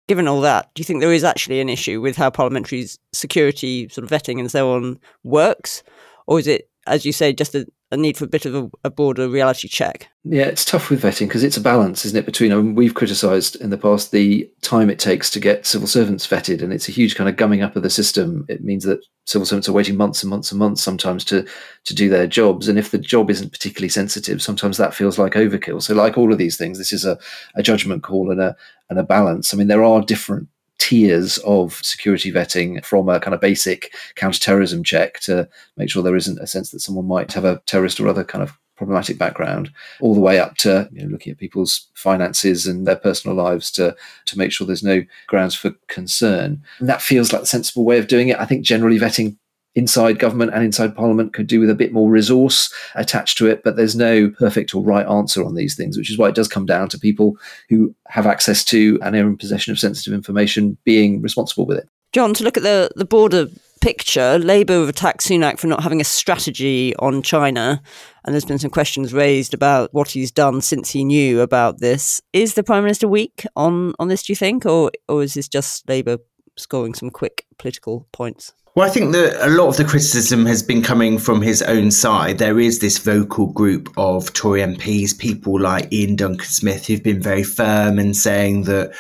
Given 0.09 0.27
all 0.27 0.41
that, 0.41 0.71
do 0.75 0.81
you 0.81 0.85
think 0.85 1.01
there 1.01 1.13
is 1.13 1.23
actually 1.23 1.61
an 1.61 1.69
issue 1.69 2.01
with 2.01 2.17
how 2.17 2.31
parliamentary 2.31 2.89
security 3.13 3.89
sort 3.89 4.05
of 4.05 4.11
vetting 4.11 4.41
and 4.41 4.51
so 4.51 4.73
on 4.73 4.99
works, 5.23 5.85
or 6.27 6.41
is 6.41 6.49
it, 6.49 6.69
as 6.87 7.05
you 7.05 7.13
say, 7.13 7.33
just 7.33 7.55
a, 7.55 7.67
a 7.91 7.97
need 7.97 8.17
for 8.17 8.25
a 8.25 8.29
bit 8.29 8.47
of 8.47 8.55
a, 8.55 8.71
a 8.85 8.91
broader 8.91 9.29
reality 9.29 9.67
check. 9.69 10.09
Yeah, 10.25 10.45
it's 10.45 10.65
tough 10.65 10.91
with 10.91 11.03
vetting 11.03 11.27
because 11.27 11.43
it's 11.43 11.57
a 11.57 11.63
balance, 11.63 12.05
isn't 12.05 12.19
it? 12.19 12.27
Between 12.27 12.53
I 12.53 12.57
mean, 12.57 12.75
we've 12.75 12.95
criticised 12.95 13.57
in 13.57 13.71
the 13.71 13.79
past 13.79 14.13
the 14.13 14.49
time 14.63 14.91
it 14.91 14.99
takes 14.99 15.31
to 15.31 15.41
get 15.41 15.67
civil 15.67 15.89
servants 15.89 16.27
vetted, 16.27 16.63
and 16.63 16.73
it's 16.73 16.89
a 16.89 16.93
huge 16.93 17.17
kind 17.17 17.29
of 17.29 17.37
gumming 17.37 17.63
up 17.63 17.75
of 17.77 17.83
the 17.83 17.91
system. 17.91 18.45
It 18.49 18.63
means 18.63 18.85
that 18.85 19.05
civil 19.27 19.47
servants 19.47 19.69
are 19.69 19.73
waiting 19.73 19.97
months 19.97 20.23
and 20.23 20.31
months 20.31 20.53
and 20.53 20.59
months 20.59 20.83
sometimes 20.83 21.25
to 21.27 21.47
to 21.85 21.95
do 21.95 22.09
their 22.09 22.27
jobs, 22.27 22.69
and 22.69 22.79
if 22.79 22.91
the 22.91 22.99
job 22.99 23.31
isn't 23.31 23.53
particularly 23.53 23.89
sensitive, 23.89 24.41
sometimes 24.41 24.77
that 24.77 24.95
feels 24.95 25.19
like 25.19 25.33
overkill. 25.33 25.83
So, 25.83 25.95
like 25.95 26.17
all 26.17 26.33
of 26.33 26.39
these 26.39 26.57
things, 26.57 26.79
this 26.79 26.93
is 26.93 27.05
a, 27.05 27.19
a 27.57 27.63
judgment 27.63 28.03
call 28.03 28.31
and 28.31 28.41
a 28.41 28.57
and 28.89 28.99
a 28.99 29.05
balance. 29.05 29.53
I 29.53 29.57
mean, 29.57 29.69
there 29.69 29.85
are 29.85 30.03
different 30.03 30.49
tiers 30.81 31.39
of 31.39 31.75
security 31.85 32.33
vetting 32.33 32.83
from 32.85 33.09
a 33.09 33.21
kind 33.21 33.35
of 33.35 33.41
basic 33.41 33.95
counterterrorism 34.17 34.83
check 34.83 35.21
to 35.21 35.49
make 35.77 35.91
sure 35.91 36.03
there 36.03 36.17
isn't 36.17 36.41
a 36.41 36.47
sense 36.47 36.71
that 36.71 36.81
someone 36.81 37.07
might 37.07 37.33
have 37.33 37.45
a 37.45 37.61
terrorist 37.67 38.01
or 38.01 38.09
other 38.09 38.25
kind 38.25 38.43
of 38.43 38.59
problematic 38.77 39.19
background, 39.19 39.71
all 40.01 40.15
the 40.15 40.21
way 40.21 40.41
up 40.41 40.57
to 40.57 40.89
you 40.91 41.03
know, 41.03 41.09
looking 41.11 41.31
at 41.31 41.39
people's 41.39 41.87
finances 41.93 42.67
and 42.67 42.87
their 42.87 42.97
personal 42.97 43.37
lives 43.37 43.71
to 43.71 43.95
to 44.25 44.39
make 44.39 44.51
sure 44.51 44.67
there's 44.67 44.83
no 44.83 45.05
grounds 45.27 45.55
for 45.55 45.73
concern. 45.89 46.63
And 46.79 46.89
that 46.89 47.03
feels 47.03 47.31
like 47.31 47.43
the 47.43 47.47
sensible 47.47 47.85
way 47.85 47.99
of 47.99 48.09
doing 48.09 48.29
it. 48.29 48.41
I 48.41 48.47
think 48.47 48.65
generally 48.65 48.99
vetting 48.99 49.37
inside 49.75 50.19
government 50.19 50.53
and 50.53 50.65
inside 50.65 50.97
parliament 50.97 51.33
could 51.33 51.47
do 51.47 51.61
with 51.61 51.71
a 51.71 51.75
bit 51.75 51.93
more 51.93 52.11
resource 52.11 52.73
attached 52.97 53.39
to 53.39 53.47
it 53.47 53.63
but 53.63 53.77
there's 53.77 53.95
no 53.95 54.29
perfect 54.31 54.75
or 54.75 54.83
right 54.83 55.07
answer 55.07 55.45
on 55.45 55.55
these 55.55 55.77
things 55.77 55.97
which 55.97 56.11
is 56.11 56.19
why 56.19 56.29
it 56.29 56.35
does 56.35 56.49
come 56.49 56.67
down 56.67 56.89
to 56.89 56.99
people 56.99 57.37
who 57.69 57.95
have 58.09 58.27
access 58.27 58.65
to 58.65 58.99
and 59.03 59.15
are 59.15 59.21
in 59.21 59.37
possession 59.37 59.71
of 59.71 59.79
sensitive 59.79 60.13
information 60.13 60.77
being 60.85 61.23
responsible 61.23 61.67
with 61.67 61.79
it. 61.79 61.89
John 62.13 62.35
to 62.35 62.45
look 62.45 62.57
at 62.57 62.65
the 62.65 62.91
the 62.97 63.05
broader 63.05 63.47
picture 63.81 64.39
labour 64.39 64.81
have 64.81 64.89
attacked 64.89 65.21
sunak 65.21 65.59
for 65.59 65.67
not 65.67 65.83
having 65.83 66.03
a 66.03 66.05
strategy 66.05 66.95
on 66.97 67.23
china 67.23 67.81
and 68.25 68.35
there's 68.35 68.45
been 68.45 68.59
some 68.59 68.71
questions 68.71 69.15
raised 69.15 69.55
about 69.55 69.95
what 69.95 70.11
he's 70.11 70.31
done 70.31 70.61
since 70.61 70.91
he 70.91 71.05
knew 71.05 71.41
about 71.41 71.79
this. 71.79 72.21
Is 72.33 72.55
the 72.55 72.65
prime 72.65 72.83
minister 72.83 73.07
weak 73.07 73.47
on 73.55 73.95
on 74.01 74.09
this 74.09 74.25
do 74.25 74.33
you 74.33 74.37
think? 74.37 74.67
Or 74.67 74.91
or 75.09 75.23
is 75.23 75.35
this 75.35 75.47
just 75.47 75.89
labour 75.89 76.19
scoring 76.57 76.95
some 76.95 77.11
quick 77.11 77.47
political 77.57 78.07
points 78.13 78.53
well, 78.75 78.89
I 78.89 78.91
think 78.91 79.13
that 79.13 79.45
a 79.45 79.51
lot 79.51 79.69
of 79.69 79.77
the 79.77 79.85
criticism 79.85 80.47
has 80.47 80.63
been 80.63 80.83
coming 80.83 81.19
from 81.19 81.43
his 81.43 81.61
own 81.63 81.91
side. 81.91 82.39
There 82.39 82.61
is 82.61 82.79
this 82.79 82.99
vocal 82.99 83.47
group 83.47 83.93
of 83.97 84.33
Tory 84.33 84.61
MPs, 84.61 85.19
people 85.19 85.59
like 85.59 85.93
Iain 85.93 86.17
Duncan 86.17 86.47
Smith, 86.47 86.87
who've 86.87 87.03
been 87.03 87.21
very 87.21 87.43
firm 87.43 87.99
in 87.99 88.15
saying 88.15 88.65
that 88.65 88.93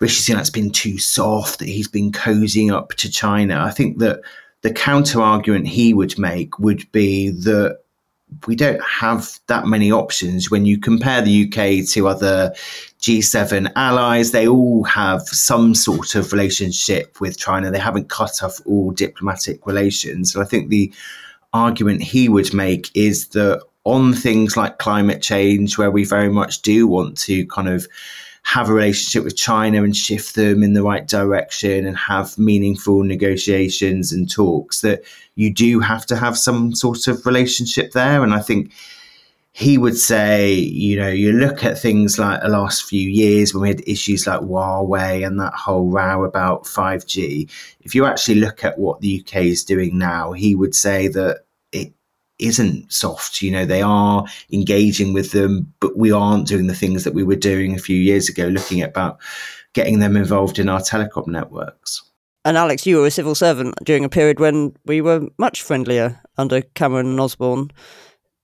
Rishi 0.00 0.32
Sunak's 0.32 0.50
been 0.50 0.70
too 0.70 0.98
soft, 0.98 1.60
that 1.60 1.68
he's 1.68 1.88
been 1.88 2.10
cozying 2.10 2.72
up 2.72 2.90
to 2.94 3.10
China. 3.10 3.62
I 3.64 3.70
think 3.70 3.98
that 3.98 4.20
the 4.62 4.72
counter 4.72 5.20
argument 5.20 5.68
he 5.68 5.94
would 5.94 6.18
make 6.18 6.58
would 6.58 6.90
be 6.90 7.30
that 7.30 7.78
we 8.46 8.56
don't 8.56 8.82
have 8.82 9.38
that 9.46 9.66
many 9.66 9.90
options 9.90 10.50
when 10.50 10.66
you 10.66 10.78
compare 10.78 11.22
the 11.22 11.46
UK 11.46 11.88
to 11.90 12.08
other 12.08 12.52
G7 13.00 13.72
allies. 13.76 14.30
They 14.30 14.46
all 14.46 14.84
have 14.84 15.22
some 15.22 15.74
sort 15.74 16.14
of 16.14 16.32
relationship 16.32 17.20
with 17.20 17.38
China. 17.38 17.70
They 17.70 17.78
haven't 17.78 18.08
cut 18.08 18.42
off 18.42 18.60
all 18.66 18.90
diplomatic 18.90 19.66
relations. 19.66 20.36
I 20.36 20.44
think 20.44 20.68
the 20.68 20.92
argument 21.52 22.02
he 22.02 22.28
would 22.28 22.54
make 22.54 22.90
is 22.94 23.28
that 23.28 23.62
on 23.84 24.14
things 24.14 24.56
like 24.56 24.78
climate 24.78 25.22
change, 25.22 25.76
where 25.76 25.90
we 25.90 26.04
very 26.04 26.28
much 26.28 26.62
do 26.62 26.86
want 26.86 27.18
to 27.18 27.44
kind 27.46 27.68
of 27.68 27.88
have 28.42 28.68
a 28.68 28.74
relationship 28.74 29.24
with 29.24 29.36
China 29.36 29.82
and 29.82 29.96
shift 29.96 30.34
them 30.34 30.62
in 30.62 30.72
the 30.72 30.82
right 30.82 31.06
direction 31.06 31.86
and 31.86 31.96
have 31.96 32.36
meaningful 32.38 33.02
negotiations 33.02 34.12
and 34.12 34.30
talks, 34.30 34.80
that 34.80 35.02
you 35.36 35.52
do 35.52 35.80
have 35.80 36.04
to 36.06 36.16
have 36.16 36.36
some 36.36 36.74
sort 36.74 37.06
of 37.06 37.24
relationship 37.24 37.92
there. 37.92 38.22
And 38.22 38.34
I 38.34 38.40
think 38.40 38.72
he 39.52 39.76
would 39.78 39.96
say, 39.96 40.52
you 40.54 40.96
know, 40.96 41.08
you 41.08 41.32
look 41.32 41.62
at 41.62 41.78
things 41.78 42.18
like 42.18 42.40
the 42.40 42.48
last 42.48 42.84
few 42.84 43.08
years 43.08 43.52
when 43.52 43.62
we 43.62 43.68
had 43.68 43.86
issues 43.86 44.26
like 44.26 44.40
Huawei 44.40 45.26
and 45.26 45.38
that 45.38 45.54
whole 45.54 45.88
row 45.88 46.24
about 46.24 46.64
5G. 46.64 47.50
If 47.82 47.94
you 47.94 48.06
actually 48.06 48.36
look 48.36 48.64
at 48.64 48.78
what 48.78 49.00
the 49.00 49.20
UK 49.20 49.42
is 49.44 49.62
doing 49.62 49.98
now, 49.98 50.32
he 50.32 50.54
would 50.54 50.74
say 50.74 51.06
that 51.08 51.44
isn't 52.42 52.92
soft. 52.92 53.42
You 53.42 53.50
know, 53.50 53.64
they 53.64 53.82
are 53.82 54.24
engaging 54.52 55.12
with 55.12 55.32
them, 55.32 55.72
but 55.80 55.96
we 55.96 56.12
aren't 56.12 56.46
doing 56.46 56.66
the 56.66 56.74
things 56.74 57.04
that 57.04 57.14
we 57.14 57.24
were 57.24 57.36
doing 57.36 57.74
a 57.74 57.78
few 57.78 57.96
years 57.96 58.28
ago, 58.28 58.46
looking 58.46 58.80
at 58.80 58.90
about 58.90 59.18
getting 59.72 60.00
them 60.00 60.16
involved 60.16 60.58
in 60.58 60.68
our 60.68 60.80
telecom 60.80 61.26
networks. 61.28 62.02
And 62.44 62.56
Alex, 62.56 62.86
you 62.86 62.98
were 62.98 63.06
a 63.06 63.10
civil 63.10 63.34
servant 63.34 63.74
during 63.84 64.04
a 64.04 64.08
period 64.08 64.40
when 64.40 64.74
we 64.84 65.00
were 65.00 65.28
much 65.38 65.62
friendlier 65.62 66.20
under 66.38 66.62
Cameron 66.74 67.06
and 67.06 67.20
Osborne. 67.20 67.70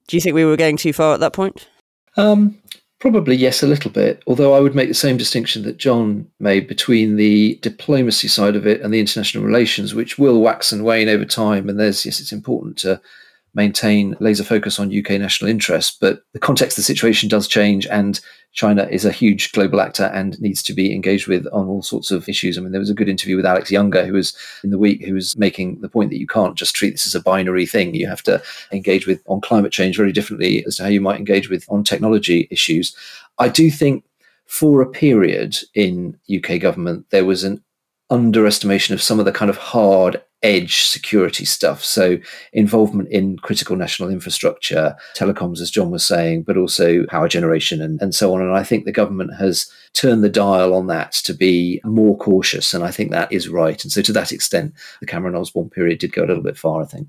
Do 0.07 0.17
you 0.17 0.21
think 0.21 0.35
we 0.35 0.45
were 0.45 0.57
going 0.57 0.77
too 0.77 0.93
far 0.93 1.15
at 1.15 1.21
that 1.21 1.33
point? 1.33 1.69
Um, 2.17 2.57
probably 3.01 3.35
yes, 3.35 3.63
a 3.63 3.67
little 3.67 3.91
bit. 3.91 4.23
Although 4.27 4.55
I 4.55 4.61
would 4.61 4.75
make 4.75 4.89
the 4.89 4.95
same 4.95 5.17
distinction 5.17 5.63
that 5.65 5.79
John 5.79 6.29
made 6.39 6.69
between 6.69 7.17
the 7.17 7.57
diplomacy 7.57 8.29
side 8.29 8.57
of 8.57 8.67
it 8.67 8.81
and 8.81 8.95
the 8.95 9.01
international 9.01 9.45
relations, 9.45 9.95
which 9.95 10.17
will 10.17 10.41
wax 10.41 10.71
and 10.73 10.85
wane 10.85 11.09
over 11.09 11.25
time. 11.25 11.69
And 11.69 11.79
there's 11.79 12.07
yes, 12.07 12.21
it's 12.21 12.33
important 12.33 12.79
to 12.79 13.01
maintain 13.55 14.17
laser 14.21 14.45
focus 14.45 14.79
on 14.79 14.97
UK 14.97 15.13
national 15.13 15.51
interests. 15.51 15.97
But 16.01 16.23
the 16.33 16.39
context 16.39 16.77
of 16.77 16.83
the 16.83 16.87
situation 16.87 17.29
does 17.29 17.49
change, 17.49 17.87
and 17.87 18.21
China 18.53 18.89
is 18.91 19.05
a 19.05 19.13
huge 19.13 19.53
global 19.53 19.81
actor 19.81 20.05
and 20.05 20.41
needs 20.41 20.63
to 20.65 20.73
be 20.73 20.95
engaged 20.95 21.29
with 21.29 21.47
on 21.53 21.69
all 21.69 21.83
sorts 21.83 22.11
of 22.11 22.29
issues. 22.29 22.57
I 22.57 22.61
mean, 22.61 22.73
there 22.73 22.81
was 22.81 22.91
a 22.91 22.95
good 22.95 23.09
interview 23.09 23.37
with 23.37 23.47
Alex 23.47 23.71
Younger, 23.71 24.07
who 24.07 24.15
was 24.15 24.37
in 24.65 24.71
the 24.71 24.79
week, 24.79 25.05
who 25.05 25.15
was 25.15 25.37
making 25.37 25.81
the 25.81 25.89
point 25.89 26.11
that 26.11 26.19
you 26.19 26.27
can't 26.27 26.57
just 26.57 26.75
treat 26.75 26.91
this 26.91 27.07
as 27.07 27.15
a 27.15 27.23
binary 27.23 27.67
thing. 27.67 27.95
You 27.95 28.09
have 28.09 28.23
to 28.25 28.43
engage 28.73 29.07
with 29.07 29.23
on 29.27 29.41
climate 29.41 29.73
change 29.73 29.97
very 29.97 30.13
differently 30.13 30.65
as 30.65 30.77
to 30.77 30.85
how 30.85 30.89
you 30.89 31.01
might 31.01 31.19
engage 31.19 31.49
with 31.49 31.65
on 31.69 31.85
technology 31.85 32.49
issues. 32.51 32.97
I 33.39 33.49
do 33.49 33.71
think 33.71 34.05
for 34.47 34.81
a 34.81 34.87
period 34.87 35.59
in 35.75 36.19
UK 36.35 36.61
government, 36.61 37.07
there 37.11 37.25
was 37.25 37.45
an 37.45 37.63
underestimation 38.11 38.95
of 38.95 39.03
some 39.03 39.19
of 39.19 39.27
the 39.27 39.33
kind 39.33 39.51
of 39.51 39.59
hard 39.59 40.23
edge 40.43 40.83
security 40.83 41.45
stuff. 41.45 41.85
So, 41.85 42.19
involvement 42.53 43.09
in 43.11 43.39
critical 43.39 43.77
national 43.77 44.11
infrastructure, 44.11 44.97
telecoms, 45.17 45.61
as 45.61 45.71
John 45.71 45.91
was 45.91 46.07
saying, 46.07 46.43
but 46.43 46.57
also 46.57 47.05
power 47.07 47.29
generation 47.29 47.83
and, 47.83 48.01
and 48.01 48.15
so 48.15 48.35
on. 48.35 48.41
And 48.41 48.53
I 48.53 48.63
think 48.63 48.85
the 48.85 48.93
government 48.93 49.35
has 49.39 49.71
turned 49.95 50.23
the 50.23 50.29
dial 50.29 50.75
on 50.75 50.87
that 50.89 51.13
to 51.25 51.35
be 51.35 51.81
more 51.85 52.17
cautious. 52.17 52.73
And 52.73 52.85
I 52.85 52.91
think 52.91 53.11
that 53.11 53.33
is 53.33 53.49
right. 53.49 53.83
And 53.83 53.93
so, 53.93 54.03
to 54.03 54.13
that 54.13 54.33
extent, 54.33 54.75
the 55.01 55.07
Cameron 55.07 55.35
Osborne 55.35 55.71
period 55.71 55.99
did 55.99 56.13
go 56.13 56.25
a 56.25 56.29
little 56.29 56.43
bit 56.43 56.57
far, 56.57 56.83
I 56.83 56.87
think. 56.87 57.09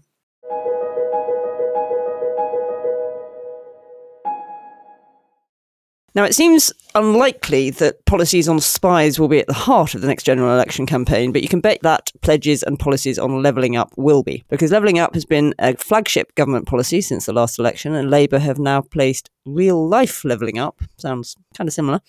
Now, 6.16 6.24
it 6.24 6.34
seems 6.34 6.74
unlikely 6.96 7.70
that 7.72 8.04
policies 8.06 8.50
on 8.50 8.60
spies 8.60 9.20
will 9.20 9.28
be 9.28 9.40
at 9.40 9.48
the 9.48 9.54
heart 9.54 9.94
of 9.94 10.02
the 10.02 10.08
next 10.08 10.24
general 10.24 10.52
election 10.54 10.86
campaign, 10.86 11.32
but 11.32 11.44
you 11.44 11.48
can 11.48 11.62
bet 11.62 11.80
that 11.84 12.12
pledges 12.22 12.64
and 12.64 12.80
policies 12.80 13.20
on 13.20 13.44
levelling 13.44 13.76
up 13.76 13.94
will 13.96 14.24
be, 14.24 14.44
because 14.50 14.72
levelling 14.72 14.98
up 14.98 15.14
has 15.14 15.26
been 15.26 15.54
a 15.60 15.76
flagship 15.76 16.34
government 16.36 16.68
policy 16.68 17.02
since 17.02 17.26
the 17.26 17.34
last 17.34 17.60
election, 17.60 17.94
and 17.94 18.10
Labour 18.10 18.40
have 18.40 18.58
now 18.58 18.82
placed 18.82 19.30
real 19.46 19.88
life 19.88 20.26
levelling 20.26 20.58
up, 20.58 20.82
sounds 20.98 21.36
kind 21.56 21.68
of 21.68 21.74
similar, 21.74 22.02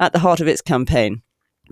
at 0.00 0.12
the 0.12 0.18
heart 0.18 0.40
of 0.40 0.48
its 0.48 0.60
campaign. 0.60 1.22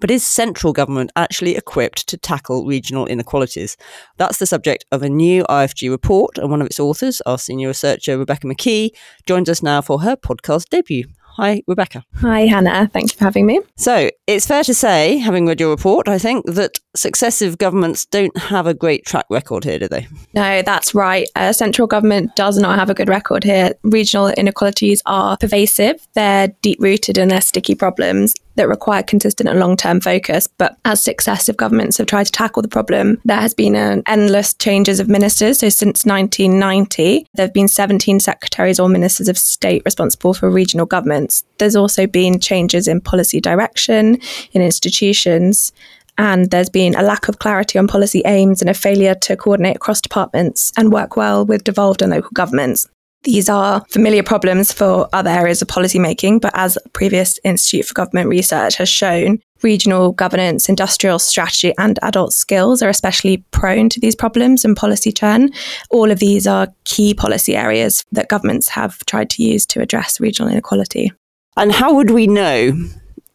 But 0.01 0.11
is 0.11 0.25
central 0.25 0.73
government 0.73 1.13
actually 1.17 1.55
equipped 1.55 2.07
to 2.09 2.17
tackle 2.17 2.65
regional 2.65 3.07
inequalities? 3.07 3.77
That's 4.17 4.39
the 4.39 4.47
subject 4.47 4.87
of 4.91 5.03
a 5.03 5.11
new 5.11 5.45
IFG 5.45 5.91
report, 5.91 6.39
and 6.39 6.51
one 6.51 6.63
of 6.63 6.67
its 6.67 6.81
authors, 6.81 7.21
our 7.27 7.39
senior 7.39 7.69
researcher 7.69 8.17
Rebecca 8.17 8.47
McKee, 8.47 8.91
joins 9.27 9.51
us 9.51 9.63
now 9.63 9.83
for 9.83 10.01
her 10.01 10.17
podcast 10.17 10.71
debut. 10.71 11.09
Hi, 11.37 11.63
Rebecca. 11.67 12.05
Hi, 12.17 12.41
Hannah. 12.47 12.91
Thank 12.93 13.13
you 13.13 13.19
for 13.19 13.25
having 13.25 13.47
me. 13.47 13.61
So, 13.77 14.11
it's 14.27 14.47
fair 14.47 14.63
to 14.65 14.75
say, 14.75 15.17
having 15.19 15.47
read 15.47 15.61
your 15.61 15.71
report, 15.71 16.09
I 16.09 16.19
think 16.19 16.45
that 16.47 16.79
successive 16.95 17.59
governments 17.59 18.05
don't 18.05 18.37
have 18.37 18.67
a 18.67 18.75
great 18.75 19.07
track 19.07 19.25
record 19.31 19.65
here, 19.65 19.79
do 19.79 19.89
they? 19.89 20.07
No, 20.35 20.63
that's 20.63 20.95
right. 20.95 21.29
Uh, 21.35 21.53
central 21.53 21.87
government 21.87 22.37
does 22.37 22.59
not 22.59 22.79
have 22.79 22.91
a 22.91 22.95
good 22.95 23.09
record 23.09 23.45
here. 23.45 23.73
Regional 23.83 24.29
inequalities 24.29 25.03
are 25.07 25.37
pervasive, 25.39 26.07
they're 26.15 26.49
deep 26.61 26.79
rooted 26.81 27.17
and 27.17 27.31
they're 27.31 27.41
sticky 27.41 27.75
problems 27.75 28.35
that 28.57 28.69
require 28.69 29.03
consistent 29.03 29.49
and 29.49 29.59
long 29.59 29.77
term 29.77 30.01
focus. 30.01 30.47
But 30.59 30.77
as 30.85 31.03
successive 31.03 31.57
governments 31.57 31.99
have 31.99 32.07
tried 32.07 32.27
to 32.27 32.33
tackle 32.33 32.63
the 32.63 32.69
problem, 32.69 33.21
there 33.25 33.41
has 33.41 33.55
been 33.55 33.75
an 33.75 34.03
endless 34.07 34.55
changes 34.55 35.01
of 35.01 35.09
ministers. 35.09 35.61
So 35.61 35.69
since 35.69 36.05
1990, 36.05 37.27
there 37.35 37.47
have 37.47 37.55
been 37.55 37.69
17 37.69 38.21
secretaries 38.21 38.79
or 38.81 38.89
ministers 38.89 39.29
of 39.29 39.39
state 39.39 39.83
responsible 39.85 40.35
for 40.35 40.51
regional 40.51 40.87
governments. 40.87 41.45
There's 41.59 41.77
also 41.77 42.07
been 42.07 42.41
changes 42.41 42.89
in 42.89 43.01
policy 43.01 43.41
direction, 43.41 44.19
in 44.53 44.63
institutions. 44.63 45.73
And 46.19 46.51
there's 46.51 46.69
been 46.69 46.95
a 46.95 47.03
lack 47.03 47.29
of 47.29 47.39
clarity 47.39 47.79
on 47.79 47.89
policy 47.89 48.23
aims 48.27 48.61
and 48.61 48.69
a 48.69 48.75
failure 48.75 49.15
to 49.15 49.37
coordinate 49.37 49.77
across 49.77 50.01
departments 50.01 50.71
and 50.77 50.93
work 50.93 51.17
well 51.17 51.47
with 51.47 51.65
devolved 51.65 52.03
and 52.03 52.13
local 52.13 52.31
governments. 52.35 52.87
These 53.25 53.49
are 53.49 53.85
familiar 53.89 54.25
problems 54.25 54.73
for 54.73 55.09
other 55.13 55.31
areas 55.31 55.63
of 55.63 55.69
policymaking, 55.69 56.41
but 56.41 56.51
as 56.55 56.77
previous 56.93 57.39
Institute 57.45 57.87
for 57.87 57.95
Government 57.95 58.29
Research 58.29 58.75
has 58.77 58.89
shown, 58.89 59.39
regional 59.63 60.11
governance, 60.11 60.69
industrial 60.69 61.21
strategy, 61.21 61.73
and 61.79 62.01
adult 62.03 62.33
skills 62.33 62.83
are 62.83 62.89
especially 62.89 63.45
prone 63.53 63.89
to 63.91 64.01
these 64.01 64.17
problems 64.17 64.65
and 64.65 64.77
policy 64.77 65.13
churn. 65.13 65.51
All 65.91 66.11
of 66.11 66.19
these 66.19 66.49
are 66.49 66.75
key 66.83 67.15
policy 67.15 67.55
areas 67.55 68.05
that 68.11 68.29
governments 68.29 68.69
have 68.69 68.99
tried 69.07 69.31
to 69.31 69.45
use 69.45 69.67
to 69.67 69.81
address 69.81 70.21
regional 70.21 70.51
inequality. 70.51 71.13
And 71.57 71.71
how 71.71 71.95
would 71.95 72.11
we 72.11 72.27
know? 72.27 72.73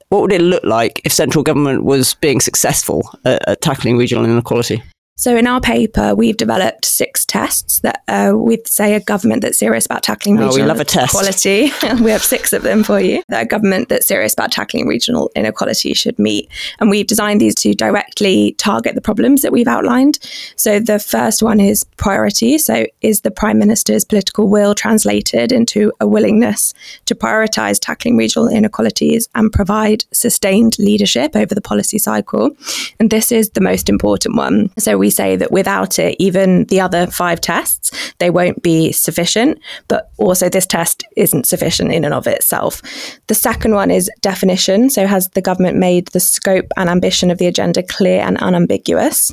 What 0.09 0.21
would 0.21 0.33
it 0.33 0.41
look 0.41 0.63
like 0.63 1.01
if 1.05 1.13
central 1.13 1.43
government 1.43 1.85
was 1.85 2.15
being 2.15 2.41
successful 2.41 3.09
at, 3.23 3.47
at 3.47 3.61
tackling 3.61 3.97
regional 3.97 4.25
inequality? 4.25 4.83
So, 5.19 5.35
in 5.35 5.47
our 5.47 5.59
paper, 5.59 6.13
we've 6.13 6.37
developed 6.37 6.85
six 6.85 7.25
tests 7.25 7.79
that 7.79 8.03
uh, 8.07 8.33
we'd 8.35 8.67
say 8.67 8.93
a 8.93 8.99
government 8.99 9.41
that's 9.41 9.57
serious 9.57 9.87
about 9.87 10.03
tackling 10.03 10.37
Oh, 10.37 10.45
regional 10.45 10.67
love 10.67 10.79
a 10.79 10.85
test. 10.85 11.15
inequality. 11.15 11.71
we 12.03 12.11
have 12.11 12.23
six 12.23 12.53
of 12.53 12.61
them 12.61 12.83
for 12.83 12.99
you. 12.99 13.23
That 13.29 13.43
a 13.43 13.47
government 13.47 13.89
that's 13.89 14.07
serious 14.07 14.33
about 14.33 14.51
tackling 14.51 14.87
regional 14.87 15.31
inequality 15.35 15.95
should 15.95 16.19
meet. 16.19 16.47
And 16.79 16.91
we've 16.91 17.07
designed 17.07 17.41
these 17.41 17.55
to 17.55 17.73
directly 17.73 18.51
target 18.59 18.93
the 18.93 19.01
problems 19.01 19.41
that 19.41 19.51
we've 19.51 19.67
outlined. 19.67 20.19
So, 20.55 20.79
the 20.79 20.99
first 20.99 21.41
one 21.41 21.59
is 21.59 21.83
priority. 21.97 22.59
So, 22.59 22.85
is 23.01 23.21
the 23.21 23.31
Prime 23.31 23.57
Minister's 23.57 24.05
political 24.05 24.47
will 24.49 24.75
translated 24.75 25.51
into 25.51 25.91
a 25.99 26.07
willingness 26.07 26.75
to 27.05 27.15
prioritise 27.15 27.79
tackling 27.81 28.17
regional 28.17 28.47
inequalities 28.49 29.27
and 29.33 29.51
provide 29.51 30.05
sustained 30.11 30.77
leadership 30.77 31.35
over 31.35 31.55
the 31.55 31.61
policy 31.61 31.97
cycle? 31.97 32.51
And 32.99 33.09
this 33.09 33.31
is 33.31 33.49
the 33.49 33.61
most 33.61 33.89
important 33.89 34.35
one. 34.35 34.69
So, 34.77 34.95
we 34.99 35.06
say 35.09 35.35
that 35.35 35.51
without 35.51 35.99
it, 35.99 36.15
even 36.19 36.65
the 36.65 36.81
other 36.81 37.07
five 37.07 37.41
tests, 37.41 37.91
they 38.19 38.29
won't 38.29 38.61
be 38.61 38.91
sufficient. 38.91 39.59
But 39.87 40.11
also, 40.17 40.49
this 40.49 40.65
test 40.65 41.03
isn't 41.15 41.45
sufficient 41.45 41.91
in 41.91 42.05
and 42.05 42.13
of 42.13 42.27
itself. 42.27 42.81
The 43.27 43.35
second 43.35 43.73
one 43.73 43.91
is 43.91 44.09
definition. 44.21 44.89
So, 44.89 45.07
has 45.07 45.29
the 45.29 45.41
government 45.41 45.77
made 45.77 46.07
the 46.09 46.19
scope 46.19 46.71
and 46.77 46.89
ambition 46.89 47.31
of 47.31 47.37
the 47.37 47.47
agenda 47.47 47.83
clear 47.83 48.21
and 48.21 48.37
unambiguous? 48.37 49.31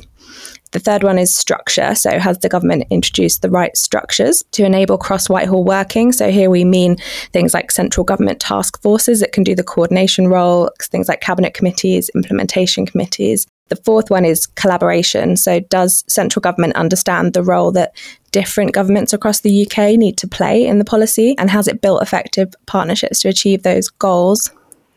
The 0.71 0.79
third 0.79 1.03
one 1.03 1.17
is 1.17 1.33
structure. 1.33 1.95
So, 1.95 2.19
has 2.19 2.39
the 2.39 2.49
government 2.49 2.85
introduced 2.89 3.41
the 3.41 3.49
right 3.49 3.75
structures 3.77 4.43
to 4.51 4.65
enable 4.65 4.97
cross 4.97 5.29
Whitehall 5.29 5.63
working? 5.63 6.11
So, 6.11 6.31
here 6.31 6.49
we 6.49 6.65
mean 6.65 6.97
things 7.31 7.53
like 7.53 7.71
central 7.71 8.03
government 8.03 8.41
task 8.41 8.81
forces 8.81 9.21
that 9.21 9.31
can 9.31 9.43
do 9.43 9.55
the 9.55 9.63
coordination 9.63 10.27
role, 10.27 10.69
things 10.81 11.07
like 11.07 11.21
cabinet 11.21 11.53
committees, 11.53 12.09
implementation 12.13 12.85
committees. 12.85 13.47
The 13.69 13.75
fourth 13.77 14.11
one 14.11 14.25
is 14.25 14.45
collaboration. 14.45 15.37
So, 15.37 15.59
does 15.59 16.03
central 16.07 16.41
government 16.41 16.75
understand 16.75 17.33
the 17.33 17.43
role 17.43 17.71
that 17.71 17.95
different 18.31 18.73
governments 18.73 19.11
across 19.11 19.39
the 19.39 19.65
UK 19.65 19.97
need 19.97 20.17
to 20.17 20.27
play 20.27 20.65
in 20.65 20.77
the 20.77 20.85
policy? 20.85 21.35
And 21.37 21.49
has 21.49 21.67
it 21.67 21.81
built 21.81 22.01
effective 22.01 22.53
partnerships 22.67 23.21
to 23.21 23.29
achieve 23.29 23.63
those 23.63 23.89
goals? 23.89 24.51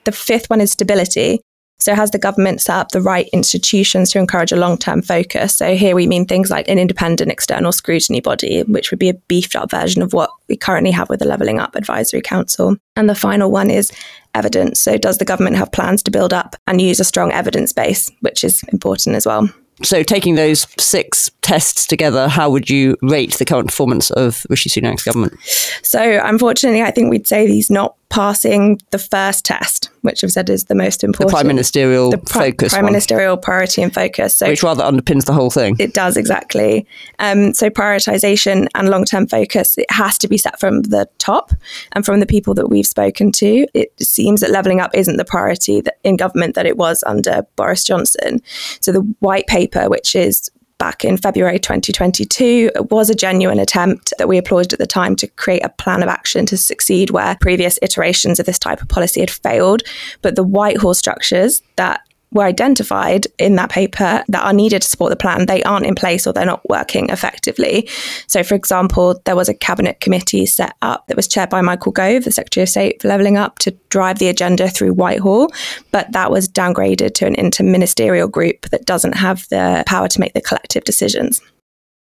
The 0.04 0.12
fifth 0.12 0.50
one 0.50 0.60
is 0.60 0.72
stability. 0.72 1.40
So, 1.80 1.94
has 1.94 2.10
the 2.10 2.18
government 2.18 2.60
set 2.60 2.76
up 2.76 2.88
the 2.90 3.00
right 3.00 3.28
institutions 3.32 4.10
to 4.10 4.18
encourage 4.18 4.50
a 4.50 4.56
long 4.56 4.78
term 4.78 5.00
focus? 5.00 5.54
So, 5.54 5.76
here 5.76 5.94
we 5.94 6.08
mean 6.08 6.26
things 6.26 6.50
like 6.50 6.68
an 6.68 6.78
independent 6.78 7.30
external 7.30 7.70
scrutiny 7.70 8.20
body, 8.20 8.62
which 8.62 8.90
would 8.90 8.98
be 8.98 9.08
a 9.08 9.14
beefed 9.14 9.54
up 9.54 9.70
version 9.70 10.02
of 10.02 10.12
what 10.12 10.30
we 10.48 10.56
currently 10.56 10.90
have 10.90 11.08
with 11.08 11.20
the 11.20 11.28
Levelling 11.28 11.60
Up 11.60 11.76
Advisory 11.76 12.20
Council. 12.20 12.76
And 12.96 13.08
the 13.08 13.14
final 13.14 13.52
one 13.52 13.70
is 13.70 13.92
evidence. 14.34 14.80
So, 14.80 14.96
does 14.96 15.18
the 15.18 15.24
government 15.24 15.56
have 15.56 15.70
plans 15.70 16.02
to 16.04 16.10
build 16.10 16.32
up 16.32 16.56
and 16.66 16.80
use 16.80 16.98
a 16.98 17.04
strong 17.04 17.30
evidence 17.30 17.72
base, 17.72 18.10
which 18.22 18.42
is 18.42 18.64
important 18.72 19.14
as 19.14 19.24
well? 19.24 19.48
So, 19.84 20.02
taking 20.02 20.34
those 20.34 20.66
six 20.80 21.30
tests 21.48 21.86
together, 21.86 22.28
how 22.28 22.50
would 22.50 22.68
you 22.68 22.94
rate 23.00 23.34
the 23.38 23.44
current 23.46 23.68
performance 23.68 24.10
of 24.10 24.46
Rishi 24.50 24.68
Sunak's 24.68 25.02
government? 25.02 25.32
So, 25.82 26.20
unfortunately, 26.22 26.82
I 26.82 26.90
think 26.90 27.10
we'd 27.10 27.26
say 27.26 27.46
he's 27.46 27.70
not 27.70 27.96
passing 28.10 28.78
the 28.90 28.98
first 28.98 29.46
test, 29.46 29.90
which 30.02 30.22
I've 30.22 30.30
said 30.32 30.50
is 30.50 30.64
the 30.64 30.74
most 30.74 31.00
The 31.00 31.06
important. 31.06 31.30
prime 31.32 31.46
ministerial 31.46 32.10
the 32.10 32.18
pri- 32.18 32.50
focus, 32.50 32.72
prime 32.72 32.84
one, 32.84 32.92
ministerial 32.92 33.36
priority 33.38 33.82
and 33.82 33.92
focus. 33.92 34.36
So, 34.36 34.48
which 34.48 34.62
rather 34.62 34.84
underpins 34.84 35.24
the 35.24 35.32
whole 35.32 35.50
thing. 35.50 35.76
It 35.78 35.94
does 35.94 36.16
exactly. 36.18 36.86
Um, 37.18 37.54
so 37.54 37.70
prioritization 37.70 38.66
and 38.74 38.90
long-term 38.90 39.26
focus 39.28 39.76
it 39.78 39.90
has 39.90 40.18
to 40.18 40.28
be 40.28 40.36
set 40.36 40.60
from 40.60 40.82
the 40.82 41.08
top, 41.18 41.52
and 41.92 42.04
from 42.04 42.20
the 42.20 42.26
people 42.26 42.54
that 42.54 42.68
we've 42.68 42.86
spoken 42.86 43.32
to, 43.32 43.66
it 43.72 43.92
seems 44.00 44.42
that 44.42 44.50
leveling 44.50 44.80
up 44.80 44.90
isn't 44.94 45.16
the 45.16 45.24
priority 45.24 45.80
that, 45.80 45.98
in 46.04 46.16
government 46.16 46.54
that 46.54 46.66
it 46.66 46.76
was 46.76 47.02
under 47.06 47.46
Boris 47.56 47.84
Johnson. 47.84 48.40
So 48.80 48.92
the 48.92 49.00
white 49.20 49.46
paper, 49.46 49.88
which 49.88 50.14
is 50.14 50.50
back 50.78 51.04
in 51.04 51.16
February 51.16 51.58
2022 51.58 52.70
it 52.74 52.90
was 52.90 53.10
a 53.10 53.14
genuine 53.14 53.58
attempt 53.58 54.12
that 54.18 54.28
we 54.28 54.38
applauded 54.38 54.72
at 54.72 54.78
the 54.78 54.86
time 54.86 55.16
to 55.16 55.26
create 55.26 55.64
a 55.64 55.68
plan 55.68 56.02
of 56.02 56.08
action 56.08 56.46
to 56.46 56.56
succeed 56.56 57.10
where 57.10 57.36
previous 57.40 57.78
iterations 57.82 58.38
of 58.38 58.46
this 58.46 58.58
type 58.58 58.80
of 58.80 58.88
policy 58.88 59.20
had 59.20 59.30
failed. 59.30 59.82
But 60.22 60.36
the 60.36 60.42
Whitehall 60.42 60.94
structures 60.94 61.62
that 61.76 62.02
were 62.32 62.44
identified 62.44 63.26
in 63.38 63.56
that 63.56 63.70
paper 63.70 64.22
that 64.28 64.44
are 64.44 64.52
needed 64.52 64.82
to 64.82 64.88
support 64.88 65.10
the 65.10 65.16
plan, 65.16 65.46
they 65.46 65.62
aren't 65.62 65.86
in 65.86 65.94
place 65.94 66.26
or 66.26 66.32
they're 66.32 66.44
not 66.44 66.68
working 66.68 67.08
effectively. 67.10 67.88
So, 68.26 68.42
for 68.42 68.54
example, 68.54 69.20
there 69.24 69.36
was 69.36 69.48
a 69.48 69.54
cabinet 69.54 70.00
committee 70.00 70.46
set 70.46 70.76
up 70.82 71.06
that 71.06 71.16
was 71.16 71.28
chaired 71.28 71.50
by 71.50 71.62
Michael 71.62 71.92
Gove, 71.92 72.24
the 72.24 72.30
Secretary 72.30 72.62
of 72.62 72.68
State 72.68 73.00
for 73.00 73.08
Levelling 73.08 73.36
Up, 73.36 73.58
to 73.60 73.70
drive 73.88 74.18
the 74.18 74.28
agenda 74.28 74.68
through 74.68 74.92
Whitehall, 74.92 75.50
but 75.90 76.12
that 76.12 76.30
was 76.30 76.48
downgraded 76.48 77.14
to 77.14 77.26
an 77.26 77.36
interministerial 77.36 78.30
group 78.30 78.68
that 78.70 78.86
doesn't 78.86 79.14
have 79.14 79.48
the 79.48 79.82
power 79.86 80.08
to 80.08 80.20
make 80.20 80.34
the 80.34 80.40
collective 80.40 80.84
decisions. 80.84 81.40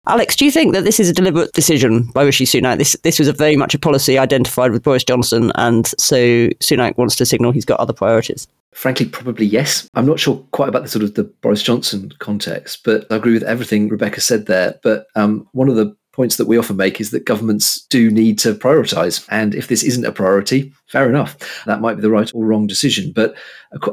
Alex, 0.09 0.37
do 0.37 0.45
you 0.45 0.53
think 0.53 0.73
that 0.73 0.85
this 0.85 1.01
is 1.01 1.09
a 1.09 1.13
deliberate 1.13 1.53
decision 1.53 2.05
by 2.13 2.23
Rishi 2.23 2.45
Sunak? 2.45 2.79
This 2.79 2.97
this 3.03 3.19
was 3.19 3.27
a 3.27 3.33
very 3.33 3.57
much 3.57 3.75
a 3.75 3.79
policy 3.79 4.19
identified 4.19 4.71
with 4.71 4.85
Boris 4.85 5.03
Johnson, 5.03 5.51
and 5.57 5.89
so 5.99 6.17
Sunak 6.61 6.97
wants 6.97 7.17
to 7.17 7.27
signal 7.27 7.51
he's 7.51 7.65
got 7.65 7.81
other 7.81 7.93
priorities. 7.93 8.47
Frankly, 8.77 9.07
probably 9.07 9.47
yes. 9.47 9.89
I'm 9.95 10.05
not 10.05 10.21
sure 10.21 10.37
quite 10.51 10.69
about 10.69 10.83
the 10.83 10.89
sort 10.91 11.03
of 11.03 11.15
the 11.15 11.25
Boris 11.25 11.63
Johnson 11.63 12.13
context, 12.19 12.85
but 12.85 13.07
I 13.11 13.17
agree 13.17 13.33
with 13.33 13.43
everything 13.43 13.89
Rebecca 13.89 14.21
said 14.21 14.45
there. 14.45 14.79
But 14.83 15.07
um, 15.15 15.49
one 15.53 15.71
of 15.71 15.77
the 15.77 15.97
points 16.13 16.37
that 16.37 16.47
we 16.47 16.59
often 16.59 16.77
make 16.77 17.01
is 17.01 17.11
that 17.13 17.25
governments 17.25 17.87
do 17.87 18.11
need 18.11 18.39
to 18.41 18.55
prioritise. 18.55 19.27
And 19.31 19.55
if 19.55 19.69
this 19.69 19.83
isn't 19.83 20.05
a 20.05 20.13
priority, 20.13 20.75
fair 20.89 21.09
enough. 21.09 21.65
That 21.65 21.81
might 21.81 21.95
be 21.95 22.03
the 22.03 22.11
right 22.11 22.31
or 22.35 22.45
wrong 22.45 22.67
decision. 22.67 23.13
But 23.15 23.35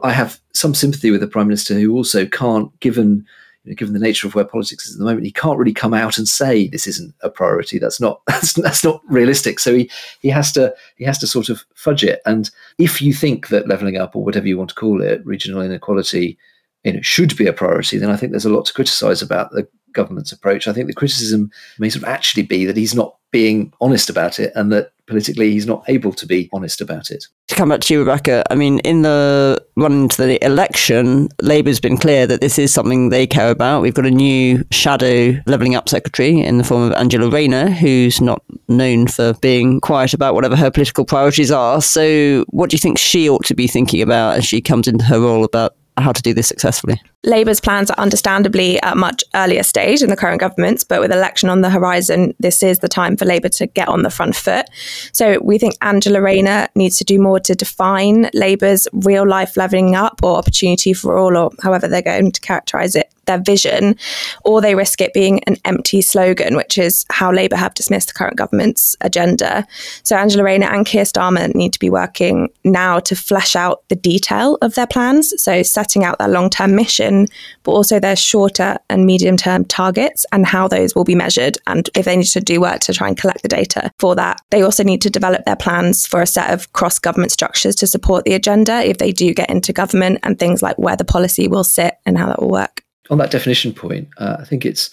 I 0.03 0.11
have 0.11 0.37
some 0.53 0.75
sympathy 0.75 1.11
with 1.11 1.21
the 1.21 1.27
Prime 1.27 1.47
Minister 1.47 1.75
who 1.75 1.95
also 1.95 2.25
can't, 2.25 2.77
given 2.81 3.25
you 3.63 3.71
know, 3.71 3.75
given 3.75 3.93
the 3.93 3.99
nature 3.99 4.27
of 4.27 4.35
where 4.35 4.45
politics 4.45 4.85
is 4.85 4.95
at 4.95 4.99
the 4.99 5.05
moment, 5.05 5.25
he 5.25 5.31
can't 5.31 5.57
really 5.57 5.73
come 5.73 5.93
out 5.93 6.17
and 6.17 6.27
say 6.27 6.67
this 6.67 6.87
isn't 6.87 7.13
a 7.21 7.29
priority. 7.29 7.79
That's 7.79 7.99
not 7.99 8.21
that's, 8.27 8.53
that's 8.53 8.83
not 8.83 9.01
realistic. 9.09 9.59
So 9.59 9.75
he 9.75 9.89
he 10.21 10.29
has 10.29 10.51
to 10.53 10.73
he 10.97 11.05
has 11.05 11.17
to 11.19 11.27
sort 11.27 11.49
of 11.49 11.63
fudge 11.75 12.03
it. 12.03 12.21
And 12.25 12.49
if 12.77 13.01
you 13.01 13.13
think 13.13 13.49
that 13.49 13.67
levelling 13.67 13.97
up 13.97 14.15
or 14.15 14.23
whatever 14.23 14.47
you 14.47 14.57
want 14.57 14.69
to 14.69 14.75
call 14.75 15.01
it, 15.01 15.25
regional 15.25 15.61
inequality, 15.61 16.37
you 16.83 16.93
know, 16.93 17.01
should 17.01 17.35
be 17.37 17.47
a 17.47 17.53
priority, 17.53 17.97
then 17.97 18.09
I 18.09 18.17
think 18.17 18.31
there's 18.31 18.45
a 18.45 18.53
lot 18.53 18.65
to 18.65 18.73
criticise 18.73 19.21
about 19.21 19.51
the 19.51 19.67
government's 19.93 20.31
approach. 20.31 20.67
I 20.67 20.73
think 20.73 20.87
the 20.87 20.93
criticism 20.93 21.51
may 21.77 21.89
sort 21.89 22.03
of 22.03 22.09
actually 22.09 22.43
be 22.43 22.65
that 22.65 22.77
he's 22.77 22.95
not 22.95 23.17
being 23.31 23.73
honest 23.79 24.09
about 24.09 24.39
it, 24.39 24.51
and 24.55 24.71
that 24.71 24.92
politically 25.07 25.51
he's 25.51 25.65
not 25.65 25.83
able 25.87 26.13
to 26.13 26.25
be 26.25 26.49
honest 26.53 26.81
about 26.81 27.11
it. 27.11 27.25
To 27.49 27.55
come 27.55 27.69
back 27.69 27.81
to 27.81 27.93
you, 27.93 27.99
Rebecca, 27.99 28.43
I 28.49 28.55
mean, 28.55 28.79
in 28.79 29.01
the 29.01 29.63
run 29.75 30.07
to 30.09 30.25
the 30.25 30.43
election, 30.43 31.29
Labour's 31.41 31.79
been 31.79 31.97
clear 31.97 32.25
that 32.25 32.41
this 32.41 32.57
is 32.57 32.73
something 32.73 33.09
they 33.09 33.27
care 33.27 33.51
about. 33.51 33.81
We've 33.81 33.93
got 33.93 34.05
a 34.05 34.11
new 34.11 34.63
shadow 34.71 35.33
levelling 35.45 35.75
up 35.75 35.89
secretary 35.89 36.39
in 36.39 36.57
the 36.57 36.63
form 36.63 36.83
of 36.83 36.93
Angela 36.93 37.29
Rayner, 37.29 37.69
who's 37.69 38.21
not 38.21 38.41
known 38.69 39.07
for 39.07 39.33
being 39.35 39.81
quiet 39.81 40.13
about 40.13 40.35
whatever 40.35 40.55
her 40.55 40.71
political 40.71 41.05
priorities 41.05 41.51
are. 41.51 41.81
So, 41.81 42.45
what 42.49 42.69
do 42.69 42.75
you 42.75 42.79
think 42.79 42.97
she 42.97 43.29
ought 43.29 43.45
to 43.45 43.55
be 43.55 43.67
thinking 43.67 44.01
about 44.01 44.37
as 44.37 44.45
she 44.45 44.61
comes 44.61 44.87
into 44.87 45.05
her 45.05 45.19
role 45.19 45.43
about 45.43 45.75
how 45.97 46.11
to 46.11 46.21
do 46.21 46.33
this 46.33 46.47
successfully? 46.47 47.01
Labour's 47.23 47.61
plans 47.61 47.89
are 47.89 47.99
understandably 47.99 48.81
at 48.81 48.93
a 48.93 48.95
much 48.95 49.23
earlier 49.35 49.63
stage 49.63 50.01
in 50.01 50.09
the 50.09 50.15
current 50.15 50.39
government's, 50.39 50.83
but 50.83 50.99
with 50.99 51.11
election 51.11 51.49
on 51.49 51.61
the 51.61 51.69
horizon, 51.69 52.33
this 52.39 52.61
is 52.63 52.79
the 52.79 52.87
time 52.87 53.15
for 53.15 53.25
Labour 53.25 53.49
to 53.49 53.67
get 53.67 53.87
on 53.87 54.01
the 54.01 54.09
front 54.09 54.35
foot. 54.35 54.65
So 55.11 55.39
we 55.41 55.57
think 55.57 55.75
Angela 55.81 56.21
Rayner 56.21 56.67
needs 56.75 56.97
to 56.97 57.03
do 57.03 57.21
more 57.21 57.39
to 57.41 57.55
define 57.55 58.29
Labour's 58.33 58.87
real 58.91 59.27
life 59.27 59.55
levelling 59.55 59.95
up 59.95 60.19
or 60.23 60.37
opportunity 60.37 60.93
for 60.93 61.17
all, 61.17 61.37
or 61.37 61.51
however 61.61 61.87
they're 61.87 62.01
going 62.01 62.31
to 62.31 62.41
characterise 62.41 62.95
it, 62.95 63.12
their 63.25 63.39
vision, 63.39 63.95
or 64.43 64.61
they 64.61 64.75
risk 64.75 65.01
it 65.01 65.13
being 65.13 65.43
an 65.45 65.57
empty 65.65 66.01
slogan, 66.01 66.55
which 66.55 66.77
is 66.77 67.05
how 67.11 67.31
Labour 67.31 67.55
have 67.55 67.73
dismissed 67.73 68.09
the 68.09 68.13
current 68.13 68.37
government's 68.37 68.95
agenda. 69.01 69.65
So 70.03 70.15
Angela 70.15 70.43
Rayner 70.43 70.67
and 70.67 70.85
Keir 70.85 71.03
Starmer 71.03 71.53
need 71.55 71.73
to 71.73 71.79
be 71.79 71.89
working 71.89 72.49
now 72.63 72.99
to 72.99 73.15
flesh 73.15 73.55
out 73.55 73.87
the 73.89 73.95
detail 73.95 74.57
of 74.61 74.75
their 74.75 74.87
plans. 74.87 75.33
So 75.41 75.63
setting 75.63 76.03
out 76.03 76.19
their 76.19 76.27
long 76.27 76.49
term 76.49 76.75
mission, 76.75 77.27
but 77.63 77.71
also 77.71 77.99
their 77.99 78.15
shorter 78.15 78.77
and 78.89 79.05
medium 79.05 79.37
term 79.37 79.65
targets 79.65 80.25
and 80.31 80.45
how 80.45 80.67
those 80.67 80.95
will 80.95 81.03
be 81.03 81.15
measured. 81.15 81.57
And 81.67 81.89
if 81.95 82.05
they 82.05 82.17
need 82.17 82.27
to 82.27 82.41
do 82.41 82.61
work 82.61 82.79
to 82.81 82.93
try 82.93 83.07
and 83.07 83.17
collect 83.17 83.41
the 83.41 83.47
data 83.47 83.91
for 83.99 84.15
that, 84.15 84.41
they 84.49 84.61
also 84.61 84.83
need 84.83 85.01
to 85.01 85.09
develop 85.09 85.45
their 85.45 85.55
plans 85.55 86.05
for 86.05 86.21
a 86.21 86.27
set 86.27 86.51
of 86.51 86.71
cross 86.73 86.99
government 86.99 87.31
structures 87.31 87.75
to 87.75 87.87
support 87.87 88.25
the 88.25 88.33
agenda 88.33 88.83
if 88.83 88.97
they 88.97 89.11
do 89.11 89.33
get 89.33 89.49
into 89.49 89.73
government 89.73 90.19
and 90.23 90.39
things 90.39 90.61
like 90.61 90.77
where 90.77 90.95
the 90.95 91.05
policy 91.05 91.47
will 91.47 91.63
sit 91.63 91.95
and 92.05 92.17
how 92.17 92.27
that 92.27 92.41
will 92.41 92.49
work 92.49 92.82
on 93.09 93.17
that 93.17 93.31
definition 93.31 93.73
point, 93.73 94.07
uh, 94.17 94.37
I 94.39 94.45
think 94.45 94.65
it's 94.65 94.89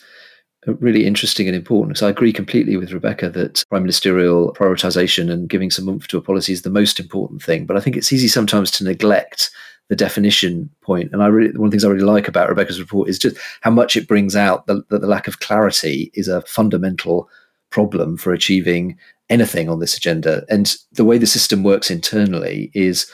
really 0.67 1.07
interesting 1.07 1.47
and 1.47 1.57
important. 1.57 1.99
So 1.99 2.07
I 2.07 2.11
agree 2.11 2.33
completely 2.33 2.77
with 2.77 2.93
Rebecca 2.93 3.31
that 3.31 3.65
prime 3.71 3.83
ministerial 3.83 4.53
prioritisation 4.53 5.31
and 5.31 5.49
giving 5.49 5.71
some 5.71 5.89
oomph 5.89 6.07
to 6.09 6.19
a 6.19 6.23
policy 6.23 6.53
is 6.53 6.63
the 6.63 6.71
most 6.71 7.01
important 7.01 7.43
thing. 7.43 7.67
But 7.67 7.77
I 7.77 7.81
think 7.81 7.97
it's 7.97 8.13
easy 8.13 8.29
sometimes 8.29 8.71
to 8.73 8.85
neglect 8.85 9.51
the 9.89 9.97
definition 9.97 10.71
point. 10.83 11.13
And 11.13 11.23
I 11.23 11.27
really, 11.27 11.57
one 11.57 11.67
of 11.67 11.71
the 11.71 11.75
things 11.75 11.85
I 11.85 11.89
really 11.89 12.05
like 12.05 12.29
about 12.29 12.49
Rebecca's 12.49 12.81
report 12.81 13.09
is 13.09 13.19
just 13.19 13.37
how 13.63 13.71
much 13.71 13.97
it 13.97 14.07
brings 14.07 14.37
out 14.37 14.67
that 14.67 14.89
the 14.89 14.99
lack 14.99 15.27
of 15.27 15.41
clarity 15.41 16.11
is 16.15 16.29
a 16.29 16.43
fundamental 16.43 17.29
problem 17.71 18.17
for 18.17 18.33
achieving 18.33 18.99
anything 19.31 19.69
on 19.69 19.81
this 19.81 19.97
agenda. 19.97 20.45
And 20.49 20.77
the 20.93 21.05
way 21.05 21.19
the 21.19 21.27
system 21.27 21.63
works 21.63 21.91
internally 21.91 22.71
is 22.75 23.11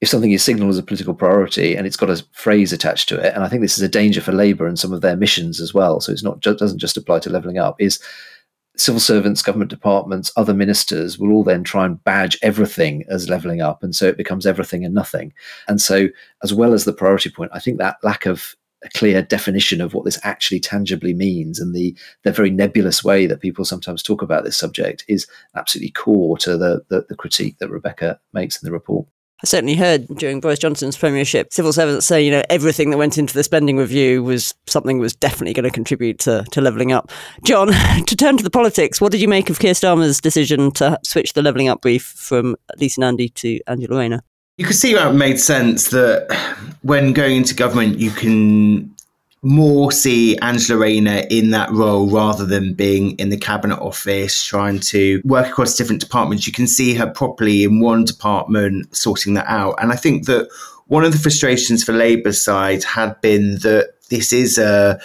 if 0.00 0.08
something 0.08 0.32
is 0.32 0.42
signaled 0.42 0.70
as 0.70 0.78
a 0.78 0.82
political 0.82 1.14
priority 1.14 1.74
and 1.74 1.86
it's 1.86 1.96
got 1.96 2.10
a 2.10 2.22
phrase 2.32 2.72
attached 2.72 3.08
to 3.08 3.18
it, 3.18 3.34
and 3.34 3.42
I 3.42 3.48
think 3.48 3.62
this 3.62 3.78
is 3.78 3.82
a 3.82 3.88
danger 3.88 4.20
for 4.20 4.32
Labour 4.32 4.66
and 4.66 4.78
some 4.78 4.92
of 4.92 5.00
their 5.00 5.16
missions 5.16 5.60
as 5.60 5.72
well. 5.72 6.00
So 6.00 6.12
it's 6.12 6.22
not 6.22 6.40
just, 6.40 6.58
doesn't 6.58 6.78
just 6.78 6.96
apply 6.96 7.20
to 7.20 7.30
levelling 7.30 7.58
up. 7.58 7.76
Is 7.80 8.00
civil 8.76 9.00
servants, 9.00 9.42
government 9.42 9.70
departments, 9.70 10.30
other 10.36 10.52
ministers 10.52 11.18
will 11.18 11.32
all 11.32 11.44
then 11.44 11.64
try 11.64 11.86
and 11.86 12.02
badge 12.04 12.38
everything 12.42 13.04
as 13.08 13.30
levelling 13.30 13.62
up, 13.62 13.82
and 13.82 13.94
so 13.96 14.06
it 14.06 14.18
becomes 14.18 14.46
everything 14.46 14.84
and 14.84 14.94
nothing. 14.94 15.32
And 15.66 15.80
so, 15.80 16.08
as 16.42 16.52
well 16.52 16.74
as 16.74 16.84
the 16.84 16.92
priority 16.92 17.30
point, 17.30 17.50
I 17.54 17.58
think 17.58 17.78
that 17.78 17.96
lack 18.02 18.26
of 18.26 18.54
a 18.84 18.90
clear 18.90 19.22
definition 19.22 19.80
of 19.80 19.94
what 19.94 20.04
this 20.04 20.18
actually 20.22 20.60
tangibly 20.60 21.14
means 21.14 21.58
and 21.58 21.74
the 21.74 21.96
the 22.24 22.32
very 22.32 22.50
nebulous 22.50 23.02
way 23.02 23.26
that 23.26 23.40
people 23.40 23.64
sometimes 23.64 24.02
talk 24.02 24.20
about 24.20 24.44
this 24.44 24.58
subject 24.58 25.04
is 25.08 25.26
absolutely 25.54 25.90
core 25.92 26.36
to 26.36 26.58
the, 26.58 26.84
the, 26.88 27.06
the 27.08 27.16
critique 27.16 27.56
that 27.58 27.70
Rebecca 27.70 28.20
makes 28.34 28.62
in 28.62 28.66
the 28.66 28.72
report. 28.72 29.06
I 29.42 29.46
certainly 29.46 29.74
heard 29.74 30.06
during 30.16 30.40
Boris 30.40 30.58
Johnson's 30.58 30.96
premiership, 30.96 31.52
civil 31.52 31.70
servants 31.70 32.06
say, 32.06 32.24
you 32.24 32.30
know, 32.30 32.42
everything 32.48 32.90
that 32.90 32.96
went 32.96 33.18
into 33.18 33.34
the 33.34 33.44
spending 33.44 33.76
review 33.76 34.22
was 34.22 34.54
something 34.66 34.96
that 34.96 35.02
was 35.02 35.14
definitely 35.14 35.52
going 35.52 35.64
to 35.64 35.70
contribute 35.70 36.18
to, 36.20 36.42
to 36.52 36.62
levelling 36.62 36.90
up. 36.90 37.12
John, 37.44 37.68
to 38.06 38.16
turn 38.16 38.38
to 38.38 38.44
the 38.44 38.50
politics, 38.50 38.98
what 38.98 39.12
did 39.12 39.20
you 39.20 39.28
make 39.28 39.50
of 39.50 39.58
Keir 39.58 39.74
Starmer's 39.74 40.22
decision 40.22 40.70
to 40.72 40.98
switch 41.04 41.34
the 41.34 41.42
levelling 41.42 41.68
up 41.68 41.82
brief 41.82 42.02
from 42.02 42.56
Lisa 42.78 43.00
Nandy 43.00 43.28
to 43.30 43.60
Angela 43.66 43.98
Rayner? 43.98 44.22
You 44.56 44.64
could 44.64 44.76
see 44.76 44.94
how 44.94 45.10
it 45.10 45.14
made 45.14 45.38
sense 45.38 45.90
that 45.90 46.34
when 46.80 47.12
going 47.12 47.36
into 47.36 47.54
government, 47.54 47.98
you 47.98 48.10
can 48.10 48.95
more 49.42 49.92
see 49.92 50.36
Angela 50.38 50.78
Rayner 50.80 51.22
in 51.30 51.50
that 51.50 51.70
role 51.70 52.10
rather 52.10 52.44
than 52.44 52.74
being 52.74 53.12
in 53.18 53.28
the 53.28 53.36
cabinet 53.36 53.78
office 53.78 54.42
trying 54.42 54.80
to 54.80 55.20
work 55.24 55.46
across 55.46 55.76
different 55.76 56.00
departments. 56.00 56.46
You 56.46 56.52
can 56.52 56.66
see 56.66 56.94
her 56.94 57.06
properly 57.06 57.64
in 57.64 57.80
one 57.80 58.04
department 58.04 58.94
sorting 58.96 59.34
that 59.34 59.46
out. 59.46 59.76
And 59.80 59.92
I 59.92 59.96
think 59.96 60.26
that 60.26 60.48
one 60.86 61.04
of 61.04 61.12
the 61.12 61.18
frustrations 61.18 61.84
for 61.84 61.92
Labour 61.92 62.32
side 62.32 62.82
had 62.84 63.20
been 63.20 63.58
that 63.58 63.94
this 64.08 64.32
is 64.32 64.58
a 64.58 64.98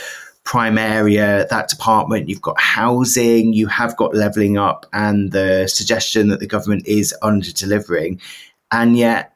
prime 0.44 0.78
area, 0.78 1.46
that 1.50 1.70
department, 1.70 2.30
you've 2.30 2.42
got 2.42 2.60
housing, 2.60 3.54
you 3.54 3.68
have 3.68 3.96
got 3.98 4.16
levelling 4.16 4.58
up, 4.58 4.86
and 4.94 5.32
the 5.32 5.68
suggestion 5.68 6.30
that 6.30 6.40
the 6.40 6.48
government 6.48 6.86
is 6.88 7.14
under 7.22 7.52
delivering. 7.52 8.20
And 8.72 8.98
yet 8.98 9.31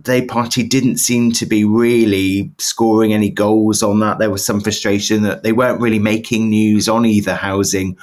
they 0.00 0.22
Party 0.22 0.62
didn't 0.62 0.98
seem 0.98 1.32
to 1.32 1.46
be 1.46 1.64
really 1.64 2.52
scoring 2.58 3.12
any 3.12 3.30
goals 3.30 3.82
on 3.82 4.00
that. 4.00 4.18
There 4.18 4.30
was 4.30 4.44
some 4.44 4.60
frustration 4.60 5.22
that 5.22 5.42
they 5.42 5.52
weren't 5.52 5.80
really 5.80 5.98
making 5.98 6.50
news 6.50 6.88
on 6.88 7.06
either 7.06 7.34
housing 7.34 7.96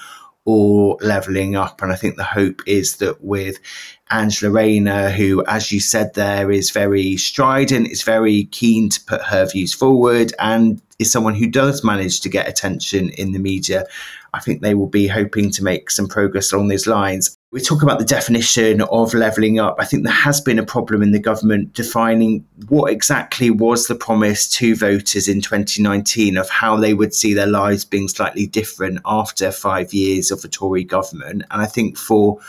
or 0.45 0.97
levelling 1.01 1.55
up. 1.55 1.81
And 1.81 1.91
I 1.91 1.95
think 1.95 2.15
the 2.15 2.23
hope 2.23 2.61
is 2.65 2.97
that 2.97 3.23
with 3.23 3.59
Angela 4.09 4.51
Rayner, 4.51 5.09
who, 5.09 5.43
as 5.45 5.71
you 5.71 5.79
said 5.79 6.13
there, 6.13 6.49
is 6.49 6.71
very 6.71 7.17
strident, 7.17 7.89
is 7.89 8.01
very 8.01 8.45
keen 8.45 8.89
to 8.89 9.01
put 9.05 9.21
her 9.21 9.45
views 9.45 9.73
forward, 9.73 10.33
and 10.39 10.81
is 10.97 11.11
someone 11.11 11.35
who 11.35 11.47
does 11.47 11.83
manage 11.83 12.21
to 12.21 12.29
get 12.29 12.47
attention 12.47 13.09
in 13.09 13.31
the 13.31 13.39
media. 13.39 13.85
I 14.33 14.39
think 14.39 14.61
they 14.61 14.73
will 14.73 14.87
be 14.87 15.07
hoping 15.07 15.51
to 15.51 15.63
make 15.63 15.89
some 15.89 16.07
progress 16.07 16.51
along 16.51 16.67
those 16.67 16.87
lines. 16.87 17.35
We 17.51 17.61
talk 17.61 17.81
about 17.81 17.97
the 17.97 18.05
definition 18.05 18.81
of 18.81 19.13
levelling 19.13 19.59
up. 19.59 19.77
I 19.79 19.85
think 19.85 20.03
there 20.03 20.13
has 20.13 20.39
been 20.39 20.59
a 20.59 20.65
problem 20.65 21.01
in 21.01 21.11
the 21.11 21.19
government 21.19 21.73
defining 21.73 22.45
what 22.67 22.91
exactly 22.91 23.49
was 23.49 23.87
the 23.87 23.95
promise 23.95 24.47
to 24.57 24.75
voters 24.75 25.27
in 25.27 25.41
2019 25.41 26.37
of 26.37 26.49
how 26.49 26.77
they 26.77 26.93
would 26.93 27.13
see 27.13 27.33
their 27.33 27.47
lives 27.47 27.85
being 27.85 28.07
slightly 28.07 28.45
different 28.45 28.99
after 29.05 29.51
five 29.51 29.93
years 29.93 30.29
of 30.29 30.43
a 30.43 30.47
Tory 30.47 30.83
government. 30.83 31.43
And 31.49 31.61
I 31.61 31.65
think 31.65 31.97
for 31.97 32.39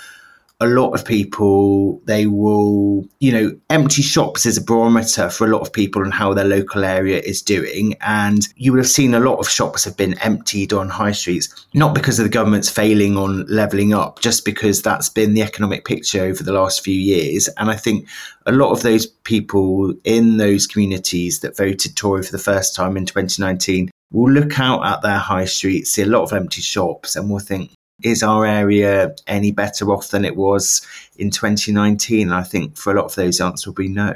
a 0.63 0.67
lot 0.67 0.91
of 0.91 1.07
people, 1.07 2.03
they 2.05 2.27
will, 2.27 3.07
you 3.19 3.33
know, 3.33 3.59
empty 3.71 4.03
shops 4.03 4.45
is 4.45 4.59
a 4.59 4.63
barometer 4.63 5.31
for 5.31 5.47
a 5.47 5.51
lot 5.51 5.63
of 5.63 5.73
people 5.73 6.03
and 6.03 6.13
how 6.13 6.35
their 6.35 6.45
local 6.45 6.85
area 6.85 7.19
is 7.21 7.41
doing. 7.41 7.95
And 8.03 8.47
you 8.57 8.73
would 8.73 8.79
have 8.79 8.87
seen 8.87 9.15
a 9.15 9.21
lot 9.21 9.39
of 9.39 9.49
shops 9.49 9.85
have 9.85 9.97
been 9.97 10.19
emptied 10.19 10.75
on 10.75 10.91
high 10.91 11.13
streets, 11.13 11.67
not 11.73 11.95
because 11.95 12.19
of 12.19 12.25
the 12.25 12.31
government's 12.31 12.69
failing 12.69 13.17
on 13.17 13.47
levelling 13.47 13.95
up, 13.95 14.21
just 14.21 14.45
because 14.45 14.83
that's 14.83 15.09
been 15.09 15.33
the 15.33 15.43
economic 15.43 15.87
picture 15.87 16.25
over 16.25 16.45
the 16.45 16.53
last 16.53 16.85
few 16.85 16.95
years. 16.95 17.49
And 17.57 17.71
I 17.71 17.77
think 17.77 18.07
a 18.45 18.53
lot 18.53 18.71
of 18.71 18.83
those 18.83 19.07
people 19.07 19.95
in 20.05 20.37
those 20.37 20.67
communities 20.67 21.41
that 21.41 21.57
voted 21.57 21.97
Tory 21.97 22.23
for 22.23 22.33
the 22.33 22.39
first 22.39 22.77
time 22.77 22.99
in 22.99 23.07
2019 23.07 23.91
will 24.13 24.31
look 24.31 24.59
out 24.59 24.85
at 24.85 25.03
their 25.03 25.19
high 25.19 25.45
streets, 25.45 25.93
see 25.93 26.03
a 26.03 26.07
lot 26.07 26.23
of 26.23 26.33
empty 26.33 26.61
shops, 26.61 27.17
and 27.17 27.31
will 27.31 27.39
think, 27.39 27.71
is 28.03 28.23
our 28.23 28.47
area 28.47 29.15
any 29.27 29.51
better 29.51 29.91
off 29.91 30.11
than 30.11 30.25
it 30.25 30.37
was 30.37 30.87
in 31.17 31.31
2019? 31.31 32.33
I 32.33 32.43
think 32.43 32.77
for 32.77 32.93
a 32.93 32.97
lot 32.97 33.07
of 33.07 33.15
those, 33.15 33.41
answer 33.41 33.71
will 33.71 33.75
be 33.75 33.89
no. 33.89 34.15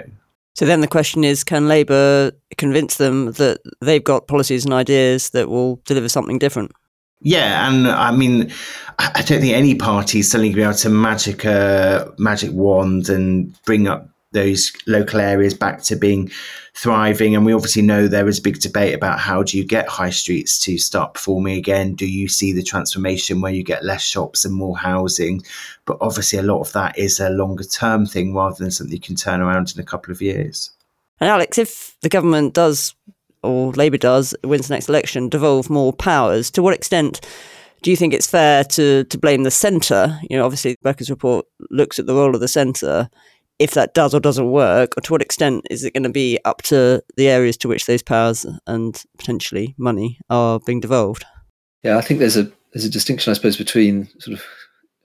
So 0.55 0.65
then 0.65 0.81
the 0.81 0.89
question 0.89 1.25
is 1.25 1.43
can 1.43 1.67
Labour 1.67 2.33
convince 2.57 2.97
them 2.97 3.33
that 3.33 3.61
they've 3.81 4.05
got 4.05 4.29
policies 4.29 4.65
and 4.65 4.73
ideas 4.73 5.31
that 5.31 5.49
will 5.49 5.77
deliver 5.85 6.09
something 6.09 6.39
different? 6.39 6.73
Yeah, 7.21 7.69
and 7.69 7.89
I 7.89 8.15
mean, 8.15 8.53
I 8.99 9.23
don't 9.23 9.41
think 9.41 9.55
any 9.55 9.75
party 9.75 10.21
is 10.21 10.31
suddenly 10.31 10.51
going 10.51 10.55
to 10.55 10.59
be 10.59 10.63
able 10.63 10.79
to 10.79 10.89
magic 10.91 11.45
a 11.45 12.13
magic 12.19 12.53
wand 12.53 13.09
and 13.09 13.61
bring 13.65 13.89
up 13.89 14.09
those 14.35 14.73
local 14.87 15.21
areas 15.21 15.55
back 15.55 15.83
to 15.85 15.97
being 15.97 16.31
thriving. 16.75 17.35
And 17.35 17.47
we 17.47 17.55
obviously 17.55 17.83
know 17.83 18.07
there 18.07 18.29
is 18.29 18.39
a 18.39 18.43
big 18.43 18.61
debate 18.61 18.95
about 18.95 19.19
how 19.19 19.43
do 19.43 19.57
you 19.57 19.65
get 19.65 19.89
high 19.89 20.11
streets 20.11 20.59
to 20.65 20.77
start 20.77 21.15
performing 21.15 21.57
again? 21.57 21.95
Do 21.95 22.07
you 22.07 22.29
see 22.29 22.53
the 22.53 22.63
transformation 22.63 23.41
where 23.41 23.53
you 23.53 23.63
get 23.63 23.85
less 23.85 24.03
shops 24.03 24.45
and 24.45 24.55
more 24.55 24.77
housing? 24.77 25.43
But 25.87 25.99
obviously, 26.01 26.39
a 26.39 26.43
lot 26.43 26.61
of 26.61 26.73
that 26.73 26.99
is 26.99 27.21
a 27.21 27.31
longer 27.31 27.65
term 27.65 28.05
thing 28.05 28.35
rather 28.35 28.57
than 28.57 28.71
something 28.71 28.93
you 28.93 29.01
can 29.01 29.17
turn 29.17 29.41
around 29.41 29.73
in 29.75 29.81
a 29.81 29.87
couple 29.87 30.13
of 30.13 30.21
years. 30.21 30.71
And 31.21 31.31
Alex, 31.31 31.57
if 31.57 31.97
the 32.03 32.09
government 32.09 32.55
does, 32.55 32.95
or 33.43 33.73
Labour 33.73 33.99
does, 33.99 34.35
wins 34.45 34.69
the 34.69 34.75
next 34.75 34.89
election, 34.89 35.29
devolve 35.29 35.71
more 35.71 35.93
powers, 35.93 36.51
to 36.51 36.63
what 36.63 36.75
extent? 36.75 37.21
do 37.83 37.91
you 37.91 37.99
think 37.99 38.15
it's 38.15 38.27
fair 38.27 38.65
to 38.65 39.05
to 39.05 39.19
blame 39.19 39.43
the 39.43 39.51
centre? 39.51 40.19
You 40.29 40.39
know, 40.39 40.45
obviously, 40.47 40.75
Rebecca's 40.83 41.11
report 41.11 41.47
looks 41.71 41.99
at 41.99 42.07
the 42.07 42.15
role 42.15 42.35
of 42.35 42.41
the 42.41 42.49
centre 42.49 43.11
if 43.65 43.71
that 43.71 43.95
does 43.95 44.13
or 44.15 44.21
doesn't 44.21 44.51
work, 44.51 44.93
or 44.95 45.01
to 45.01 45.11
what 45.11 45.23
extent 45.23 45.67
is 45.71 45.85
it 45.85 45.95
going 45.95 46.03
to 46.03 46.11
be 46.11 46.39
up 46.45 46.61
to 46.61 47.03
the 47.17 47.29
areas 47.29 47.57
to 47.57 47.67
which 47.67 47.87
those 47.87 48.03
powers 48.03 48.45
and 48.67 49.03
potentially 49.17 49.75
money 49.79 50.21
are 50.29 50.61
being 50.67 50.81
devolved? 50.81 51.25
Yeah, 51.83 51.97
I 51.97 52.03
think 52.03 52.21
there's 52.21 52.37
a 52.37 52.53
there's 52.75 52.85
a 52.85 52.91
distinction, 52.91 53.31
I 53.31 53.35
suppose, 53.35 53.57
between 53.57 54.07
sort 54.19 54.37
of 54.37 54.45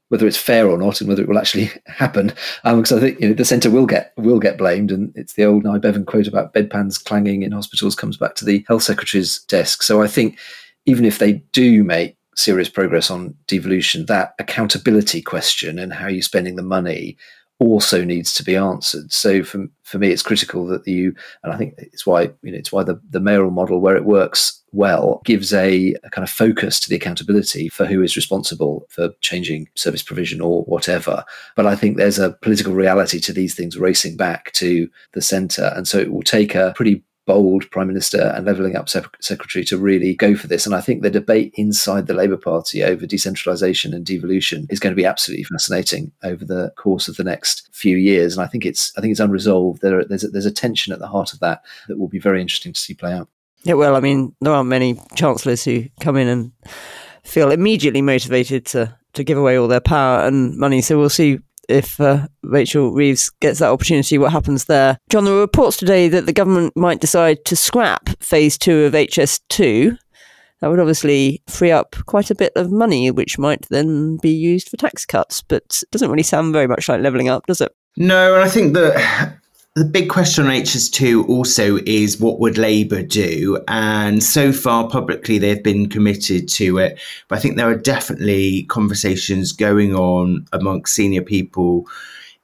whether 0.09 0.27
it's 0.27 0.35
fair 0.35 0.67
or 0.67 0.77
not 0.77 0.99
and 0.99 1.07
whether 1.07 1.21
it 1.21 1.29
will 1.29 1.37
actually 1.37 1.71
happen. 1.85 2.33
Um, 2.65 2.81
because 2.81 2.97
I 2.97 2.99
think 2.99 3.21
you 3.21 3.29
know, 3.29 3.33
the 3.33 3.45
centre 3.45 3.71
will 3.71 3.85
get 3.85 4.11
will 4.17 4.39
get 4.39 4.57
blamed, 4.57 4.91
and 4.91 5.13
it's 5.15 5.35
the 5.35 5.45
old 5.45 5.63
Nye 5.63 5.77
Bevan 5.77 6.05
quote 6.05 6.27
about 6.27 6.53
bedpans 6.53 7.01
clanging 7.01 7.43
in 7.43 7.53
hospitals 7.53 7.95
comes 7.95 8.17
back 8.17 8.35
to 8.35 8.45
the 8.45 8.65
health 8.67 8.83
secretary's 8.83 9.39
desk. 9.43 9.83
So 9.83 10.01
I 10.01 10.07
think 10.07 10.37
even 10.85 11.05
if 11.05 11.19
they 11.19 11.33
do 11.53 11.85
make 11.85 12.17
serious 12.35 12.67
progress 12.67 13.09
on 13.09 13.35
devolution, 13.47 14.05
that 14.07 14.33
accountability 14.37 15.21
question 15.21 15.79
and 15.79 15.93
how 15.93 16.07
you're 16.07 16.21
spending 16.21 16.57
the 16.57 16.61
money 16.61 17.15
also 17.59 18.03
needs 18.03 18.33
to 18.33 18.43
be 18.43 18.55
answered. 18.55 19.11
So 19.11 19.43
for 19.43 19.67
for 19.83 19.97
me, 19.97 20.11
it's 20.11 20.23
critical 20.23 20.65
that 20.67 20.87
you, 20.87 21.13
and 21.43 21.51
I 21.51 21.57
think 21.57 21.73
it's 21.77 22.05
why 22.05 22.31
you 22.41 22.51
know 22.51 22.57
it's 22.57 22.71
why 22.71 22.83
the 22.83 22.99
the 23.09 23.19
mayoral 23.19 23.51
model 23.51 23.79
where 23.81 23.97
it 23.97 24.05
works 24.05 24.63
well 24.71 25.21
gives 25.25 25.51
a, 25.51 25.95
a, 26.03 26.09
kind 26.11 26.23
of 26.23 26.29
focus 26.29 26.79
to 26.79 26.89
the 26.89 26.95
accountability 26.95 27.69
for 27.69 27.87
who 27.87 28.03
is 28.03 28.15
responsible 28.15 28.85
for 28.89 29.09
changing 29.19 29.67
service 29.75 30.03
provision 30.03 30.41
or 30.41 30.61
whatever. 30.65 31.25
But 31.55 31.65
I 31.65 31.75
think 31.75 31.97
there's 31.97 32.19
a 32.19 32.33
political 32.33 32.73
reality 32.73 33.19
to 33.21 33.33
these 33.33 33.55
things 33.55 33.79
racing 33.79 34.15
back 34.15 34.51
to 34.53 34.87
the 35.13 35.21
centre, 35.21 35.73
and 35.75 35.87
so 35.87 35.97
it 35.97 36.11
will 36.11 36.23
take 36.23 36.55
a 36.55 36.73
pretty 36.75 37.03
bold 37.29 37.69
prime 37.69 37.85
minister 37.85 38.33
and 38.35 38.47
levelling 38.47 38.75
up 38.75 38.89
secretary 38.89 39.63
to 39.63 39.77
really 39.77 40.15
go 40.15 40.35
for 40.35 40.47
this. 40.47 40.65
And 40.65 40.73
I 40.73 40.81
think 40.81 41.03
the 41.03 41.11
debate 41.11 41.53
inside 41.53 42.07
the 42.07 42.15
Labour 42.15 42.37
Party 42.37 42.83
over 42.83 43.05
decentralisation 43.05 43.93
and 43.93 44.03
devolution 44.03 44.65
is 44.71 44.79
going 44.79 44.91
to 44.91 44.99
be 44.99 45.05
absolutely 45.05 45.43
fascinating 45.43 46.11
over 46.23 46.43
the 46.43 46.71
course 46.75 47.07
of 47.07 47.17
the 47.17 47.23
next 47.23 47.69
few 47.71 47.97
years. 47.97 48.35
And 48.35 48.43
I 48.43 48.47
think 48.47 48.65
it's 48.65 48.91
I 48.97 49.01
think 49.01 49.11
it's 49.11 49.19
unresolved. 49.19 49.83
There, 49.83 50.03
there's 50.03 50.23
a, 50.23 50.29
there's 50.29 50.47
a 50.47 50.51
tension 50.51 50.91
at 50.91 50.97
the 50.97 51.07
heart 51.07 51.31
of 51.31 51.39
that 51.41 51.63
that 51.87 51.99
will 51.99 52.07
be 52.07 52.17
very 52.17 52.41
interesting 52.41 52.73
to 52.73 52.79
see 52.79 52.95
play 52.95 53.13
out. 53.13 53.29
Yeah, 53.61 53.75
well, 53.75 53.95
I 53.95 53.99
mean, 53.99 54.35
there 54.41 54.53
aren't 54.53 54.69
many 54.69 54.99
chancellors 55.13 55.63
who 55.63 55.85
come 55.99 56.17
in 56.17 56.27
and 56.27 56.51
feel 57.23 57.51
immediately 57.51 58.01
motivated 58.01 58.65
to 58.67 58.97
to 59.13 59.23
give 59.23 59.37
away 59.37 59.55
all 59.55 59.67
their 59.67 59.81
power 59.81 60.25
and 60.25 60.57
money. 60.57 60.81
So 60.81 60.97
we'll 60.97 61.09
see 61.09 61.37
if 61.69 61.99
uh, 61.99 62.27
Rachel 62.43 62.91
Reeves 62.91 63.29
gets 63.39 63.59
that 63.59 63.71
opportunity, 63.71 64.17
what 64.17 64.31
happens 64.31 64.65
there? 64.65 64.97
John, 65.09 65.25
there 65.25 65.33
were 65.33 65.39
reports 65.39 65.77
today 65.77 66.07
that 66.09 66.25
the 66.25 66.33
government 66.33 66.75
might 66.75 66.99
decide 66.99 67.45
to 67.45 67.55
scrap 67.55 68.09
phase 68.19 68.57
two 68.57 68.85
of 68.85 68.93
HS2. 68.93 69.97
That 70.61 70.67
would 70.67 70.79
obviously 70.79 71.41
free 71.47 71.71
up 71.71 71.95
quite 72.05 72.31
a 72.31 72.35
bit 72.35 72.51
of 72.55 72.71
money, 72.71 73.11
which 73.11 73.37
might 73.37 73.65
then 73.69 74.17
be 74.21 74.31
used 74.31 74.67
for 74.67 74.77
tax 74.77 75.05
cuts, 75.05 75.41
but 75.41 75.63
it 75.83 75.91
doesn't 75.91 76.09
really 76.09 76.23
sound 76.23 76.51
very 76.51 76.67
much 76.67 76.89
like 76.89 77.01
levelling 77.01 77.29
up, 77.29 77.45
does 77.45 77.61
it? 77.61 77.71
No, 77.95 78.33
and 78.33 78.43
I 78.43 78.49
think 78.49 78.73
that 78.73 79.37
the 79.79 79.85
big 79.85 80.09
question 80.09 80.45
on 80.45 80.51
HS2 80.51 81.29
also 81.29 81.79
is 81.85 82.19
what 82.19 82.37
would 82.39 82.57
Labour 82.57 83.01
do? 83.01 83.63
And 83.69 84.21
so 84.21 84.51
far, 84.51 84.89
publicly, 84.89 85.37
they've 85.37 85.63
been 85.63 85.87
committed 85.87 86.49
to 86.49 86.79
it. 86.79 86.99
But 87.29 87.37
I 87.37 87.41
think 87.41 87.55
there 87.55 87.69
are 87.69 87.77
definitely 87.77 88.63
conversations 88.63 89.53
going 89.53 89.95
on 89.95 90.45
amongst 90.51 90.95
senior 90.95 91.21
people 91.21 91.87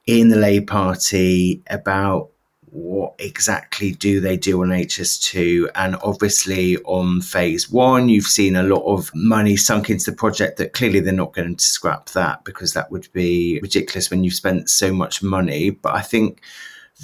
in 0.06 0.30
the 0.30 0.36
Labour 0.36 0.64
Party 0.64 1.62
about 1.68 2.30
what 2.70 3.14
exactly 3.18 3.92
do 3.92 4.18
they 4.18 4.38
do 4.38 4.62
on 4.62 4.68
HS2? 4.68 5.70
And 5.74 5.96
obviously, 6.02 6.78
on 6.84 7.20
phase 7.20 7.70
one, 7.70 8.08
you've 8.08 8.24
seen 8.24 8.56
a 8.56 8.62
lot 8.62 8.84
of 8.84 9.10
money 9.14 9.56
sunk 9.56 9.90
into 9.90 10.10
the 10.10 10.16
project 10.16 10.56
that 10.56 10.72
clearly 10.72 11.00
they're 11.00 11.12
not 11.12 11.34
going 11.34 11.56
to 11.56 11.66
scrap 11.66 12.08
that 12.10 12.44
because 12.44 12.72
that 12.72 12.90
would 12.90 13.12
be 13.12 13.60
ridiculous 13.62 14.10
when 14.10 14.24
you've 14.24 14.32
spent 14.32 14.70
so 14.70 14.90
much 14.90 15.22
money. 15.22 15.68
But 15.68 15.94
I 15.94 16.00
think 16.00 16.40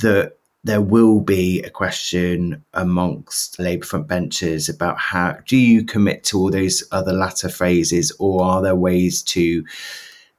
that 0.01 0.37
there 0.65 0.81
will 0.81 1.21
be 1.21 1.61
a 1.63 1.71
question 1.71 2.65
amongst 2.73 3.59
Labour 3.59 3.85
front 3.85 4.07
benches 4.07 4.69
about 4.69 4.97
how 4.99 5.37
do 5.47 5.57
you 5.57 5.85
commit 5.85 6.23
to 6.25 6.39
all 6.39 6.51
those 6.51 6.85
other 6.93 7.13
latter 7.13 7.49
phrases, 7.49 8.13
or 8.19 8.45
are 8.45 8.63
there 8.63 8.77
ways 8.77 9.23
to 9.23 9.65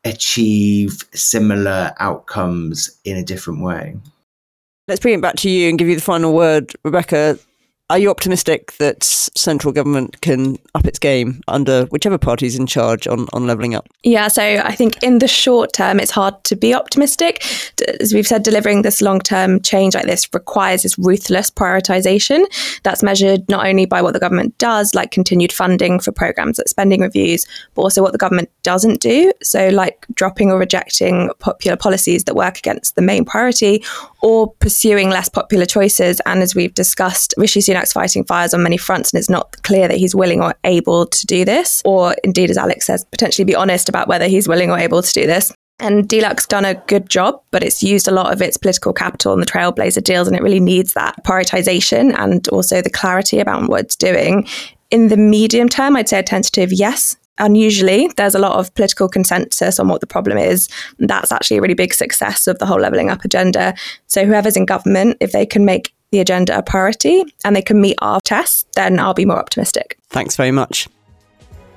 achieve 0.06 1.04
similar 1.14 1.94
outcomes 2.00 3.00
in 3.04 3.18
a 3.18 3.24
different 3.24 3.62
way? 3.62 3.96
Let's 4.88 5.00
bring 5.00 5.16
it 5.16 5.22
back 5.22 5.36
to 5.38 5.50
you 5.50 5.70
and 5.70 5.78
give 5.78 5.88
you 5.88 5.96
the 5.96 6.02
final 6.02 6.34
word, 6.34 6.74
Rebecca. 6.84 7.38
Are 7.94 8.00
you 8.00 8.10
optimistic 8.10 8.72
that 8.80 9.04
central 9.04 9.72
government 9.72 10.20
can 10.22 10.58
up 10.74 10.88
its 10.88 10.98
game 10.98 11.44
under 11.48 11.86
whichever 11.92 12.18
party's 12.18 12.58
in 12.58 12.66
charge 12.66 13.06
on, 13.06 13.28
on 13.34 13.46
levelling 13.46 13.76
up? 13.76 13.88
Yeah, 14.02 14.30
so 14.30 14.42
I 14.42 14.74
think 14.74 15.04
in 15.04 15.20
the 15.20 15.28
short 15.28 15.74
term, 15.74 16.00
it's 16.00 16.10
hard 16.10 16.44
to 16.46 16.56
be 16.56 16.74
optimistic. 16.74 17.46
As 18.00 18.12
we've 18.12 18.26
said, 18.26 18.42
delivering 18.42 18.82
this 18.82 19.00
long 19.00 19.20
term 19.20 19.62
change 19.62 19.94
like 19.94 20.08
this 20.08 20.28
requires 20.34 20.82
this 20.82 20.98
ruthless 20.98 21.52
prioritisation. 21.52 22.46
That's 22.82 23.04
measured 23.04 23.48
not 23.48 23.68
only 23.68 23.86
by 23.86 24.02
what 24.02 24.14
the 24.14 24.20
government 24.20 24.58
does, 24.58 24.96
like 24.96 25.12
continued 25.12 25.52
funding 25.52 26.00
for 26.00 26.12
programmes 26.12 26.58
like 26.58 26.70
spending 26.70 27.02
reviews, 27.02 27.46
but 27.76 27.84
also 27.84 28.02
what 28.02 28.12
the 28.12 28.18
government 28.18 28.50
doesn't 28.64 29.02
do. 29.02 29.32
So, 29.44 29.70
like 29.70 30.08
dropping 30.16 30.50
or 30.50 30.58
rejecting 30.58 31.30
popular 31.38 31.78
policies 31.78 32.24
that 32.24 32.36
work 32.36 32.58
against 32.58 32.96
the 32.96 33.04
main 33.04 33.24
priority 33.24 33.84
or 34.24 34.52
pursuing 34.56 35.10
less 35.10 35.30
popular 35.30 35.66
choices. 35.66 36.20
And 36.26 36.42
as 36.42 36.56
we've 36.56 36.74
discussed, 36.74 37.36
Rishi 37.38 37.60
Sunak's 37.60 37.94
fighting 37.94 38.24
fires 38.24 38.54
on 38.54 38.64
many 38.64 38.78
fronts, 38.78 39.12
and 39.12 39.20
it's 39.20 39.30
not 39.30 39.62
clear 39.64 39.88
that 39.88 39.98
he's 39.98 40.16
willing 40.16 40.42
or 40.42 40.56
able 40.64 41.06
to 41.06 41.28
do 41.28 41.46
this, 41.46 41.82
or 41.86 42.16
indeed, 42.24 42.50
as 42.50 42.58
Alex 42.58 42.88
says, 42.88 43.06
potentially 43.12 43.46
be 43.46 43.56
honest 43.56 43.90
about 43.90 44.08
whether 44.08 44.28
he's 44.28 44.48
willing 44.48 44.72
or 44.72 44.80
able 44.80 45.04
to 45.04 45.14
do 45.14 45.28
this. 45.28 45.52
And 45.80 46.08
DLUHC's 46.08 46.48
done 46.48 46.66
a 46.66 46.76
good 46.76 47.10
job, 47.10 47.42
but 47.52 47.64
it's 47.64 47.84
used 47.84 48.08
a 48.08 48.12
lot 48.12 48.32
of 48.32 48.42
its 48.42 48.58
political 48.58 48.94
capital 48.94 49.34
on 49.34 49.42
the 49.42 49.46
Trailblazer 49.46 50.04
deals, 50.04 50.28
and 50.28 50.38
it 50.38 50.42
really 50.42 50.62
needs 50.62 50.94
that 50.94 51.22
prioritization 51.26 52.18
and 52.18 52.48
also 52.50 52.82
the 52.82 52.90
clarity 52.90 53.40
about 53.40 53.70
what 53.70 53.82
it's 53.82 53.96
doing. 53.96 54.48
In 54.90 55.10
the 55.10 55.18
medium 55.18 55.68
term, 55.68 55.98
I'd 55.98 56.08
say 56.08 56.20
a 56.20 56.24
tentative 56.24 56.72
yes 56.72 57.18
unusually 57.40 58.10
there's 58.18 58.36
a 58.36 58.40
lot 58.40 58.58
of 58.60 58.74
political 58.76 59.10
consensus 59.10 59.80
on 59.80 59.88
what 59.88 60.02
the 60.02 60.08
problem 60.08 60.38
is. 60.38 60.70
That's 61.00 61.32
actually 61.32 61.58
a 61.58 61.62
really 61.62 61.74
big 61.74 61.94
success 61.94 62.48
of 62.48 62.60
the 62.60 62.66
whole 62.66 62.80
levelling 62.80 63.10
up 63.10 63.26
agenda. 63.26 63.74
So 64.08 64.26
whoever's 64.26 64.58
in 64.58 64.66
government 64.66 65.18
if 65.20 65.32
they 65.32 65.46
can 65.46 65.66
make 65.66 65.94
the 66.12 66.20
agenda 66.20 66.56
a 66.56 66.62
priority 66.62 67.24
and 67.44 67.56
they 67.56 67.62
can 67.62 67.82
meet 67.82 67.96
our 68.00 68.22
tests 68.22 68.66
then 68.76 69.00
i'll 69.00 69.16
be 69.16 69.26
more 69.26 69.40
optimistic. 69.40 69.98
Thanks 70.10 70.36
very 70.36 70.52
much 70.52 70.88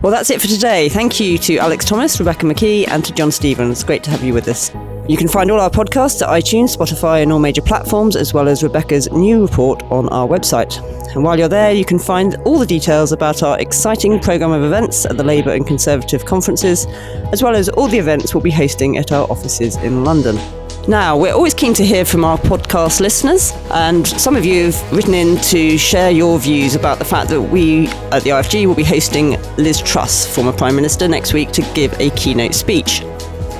well, 0.02 0.12
that's 0.12 0.30
it 0.30 0.40
for 0.40 0.46
today. 0.46 0.88
Thank 0.88 1.18
you 1.18 1.38
to 1.38 1.56
Alex 1.56 1.84
Thomas, 1.84 2.18
Rebecca 2.18 2.46
McKee, 2.46 2.86
and 2.88 3.04
to 3.04 3.12
John 3.12 3.30
Stevens. 3.30 3.82
Great 3.82 4.02
to 4.04 4.10
have 4.10 4.22
you 4.22 4.34
with 4.34 4.46
us. 4.48 4.70
You 5.08 5.16
can 5.16 5.28
find 5.28 5.50
all 5.50 5.60
our 5.60 5.70
podcasts 5.70 6.20
at 6.20 6.28
iTunes, 6.28 6.76
Spotify, 6.76 7.22
and 7.22 7.32
all 7.32 7.38
major 7.38 7.62
platforms, 7.62 8.16
as 8.16 8.34
well 8.34 8.48
as 8.48 8.62
Rebecca's 8.62 9.10
new 9.12 9.40
report 9.40 9.82
on 9.84 10.08
our 10.10 10.26
website. 10.26 10.82
And 11.14 11.24
while 11.24 11.38
you're 11.38 11.48
there, 11.48 11.72
you 11.72 11.84
can 11.84 11.98
find 11.98 12.34
all 12.44 12.58
the 12.58 12.66
details 12.66 13.12
about 13.12 13.42
our 13.42 13.58
exciting 13.58 14.18
programme 14.18 14.52
of 14.52 14.62
events 14.62 15.06
at 15.06 15.16
the 15.16 15.24
Labour 15.24 15.52
and 15.52 15.66
Conservative 15.66 16.24
conferences, 16.24 16.86
as 17.32 17.42
well 17.42 17.54
as 17.54 17.68
all 17.70 17.88
the 17.88 17.98
events 17.98 18.34
we'll 18.34 18.42
be 18.42 18.50
hosting 18.50 18.98
at 18.98 19.12
our 19.12 19.30
offices 19.30 19.76
in 19.76 20.04
London. 20.04 20.36
Now, 20.88 21.16
we're 21.16 21.32
always 21.32 21.52
keen 21.52 21.74
to 21.74 21.84
hear 21.84 22.04
from 22.04 22.24
our 22.24 22.38
podcast 22.38 23.00
listeners, 23.00 23.52
and 23.72 24.06
some 24.06 24.36
of 24.36 24.44
you 24.44 24.66
have 24.66 24.92
written 24.92 25.14
in 25.14 25.36
to 25.38 25.76
share 25.76 26.12
your 26.12 26.38
views 26.38 26.76
about 26.76 27.00
the 27.00 27.04
fact 27.04 27.28
that 27.30 27.42
we 27.42 27.88
at 28.12 28.22
the 28.22 28.30
IFG 28.30 28.66
will 28.66 28.76
be 28.76 28.84
hosting 28.84 29.36
Liz 29.56 29.82
Truss, 29.82 30.32
former 30.32 30.52
Prime 30.52 30.76
Minister, 30.76 31.08
next 31.08 31.32
week 31.32 31.50
to 31.52 31.62
give 31.74 31.92
a 31.98 32.10
keynote 32.10 32.54
speech. 32.54 33.02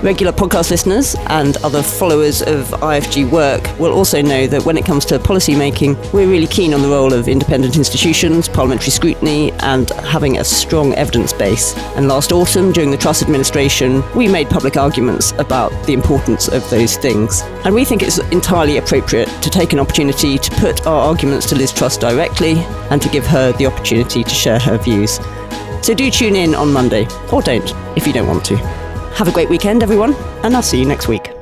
Regular 0.03 0.31
podcast 0.31 0.71
listeners 0.71 1.17
and 1.29 1.57
other 1.65 1.83
followers 1.83 2.43
of 2.43 2.69
IFG 2.81 3.31
work 3.31 3.79
will 3.79 3.93
also 3.93 4.21
know 4.21 4.47
that 4.47 4.65
when 4.67 4.77
it 4.77 4.85
comes 4.85 5.07
to 5.07 5.19
policy 5.19 5.57
making, 5.57 5.97
we're 6.13 6.29
really 6.29 6.47
keen 6.47 6.75
on 6.75 6.83
the 6.83 6.89
role 6.89 7.15
of 7.15 7.29
independent 7.29 7.77
institutions, 7.77 8.47
parliamentary 8.47 8.91
scrutiny, 8.91 9.53
and 9.61 9.89
having 9.91 10.39
a 10.39 10.45
strong 10.45 10.93
evidence 10.95 11.33
base. 11.33 11.75
And 11.97 12.09
last 12.09 12.31
autumn, 12.31 12.73
during 12.73 12.91
the 12.91 12.97
Truss 12.99 13.23
administration, 13.23 14.05
we 14.15 14.29
made 14.29 14.51
public 14.51 14.77
arguments 14.77 15.33
about 15.39 15.71
the 15.87 15.95
importance 15.95 16.49
of 16.49 16.69
those 16.69 16.99
things. 16.99 17.41
And 17.65 17.75
we 17.75 17.87
think 17.87 18.03
it's 18.03 18.19
entirely 18.19 18.77
appropriate 18.77 19.29
to 19.41 19.49
take 19.49 19.73
an 19.73 19.81
opportunity 19.81 20.37
to 20.37 20.51
put 20.57 20.87
our 20.87 21.09
arguments 21.09 21.49
to 21.49 21.55
Liz 21.55 21.73
Truss 21.73 21.97
directly 21.97 22.53
and 22.91 23.01
to 23.01 23.09
give 23.09 23.27
her 23.27 23.53
the 23.53 23.67
opportunity 23.67 24.23
to 24.23 24.31
share 24.31 24.59
her 24.59 24.77
views. 24.77 25.19
So 25.81 25.95
do 25.95 26.11
tune 26.11 26.37
in 26.37 26.55
on 26.55 26.71
Monday, 26.71 27.09
or 27.33 27.41
don't 27.41 27.73
if 27.97 28.07
you 28.07 28.13
don't 28.13 28.29
want 28.29 28.45
to. 28.47 28.86
Have 29.17 29.29
a 29.29 29.33
great 29.33 29.49
weekend, 29.49 29.83
everyone, 29.83 30.15
and 30.45 30.55
I'll 30.55 30.63
see 30.63 30.79
you 30.79 30.85
next 30.85 31.09
week. 31.09 31.36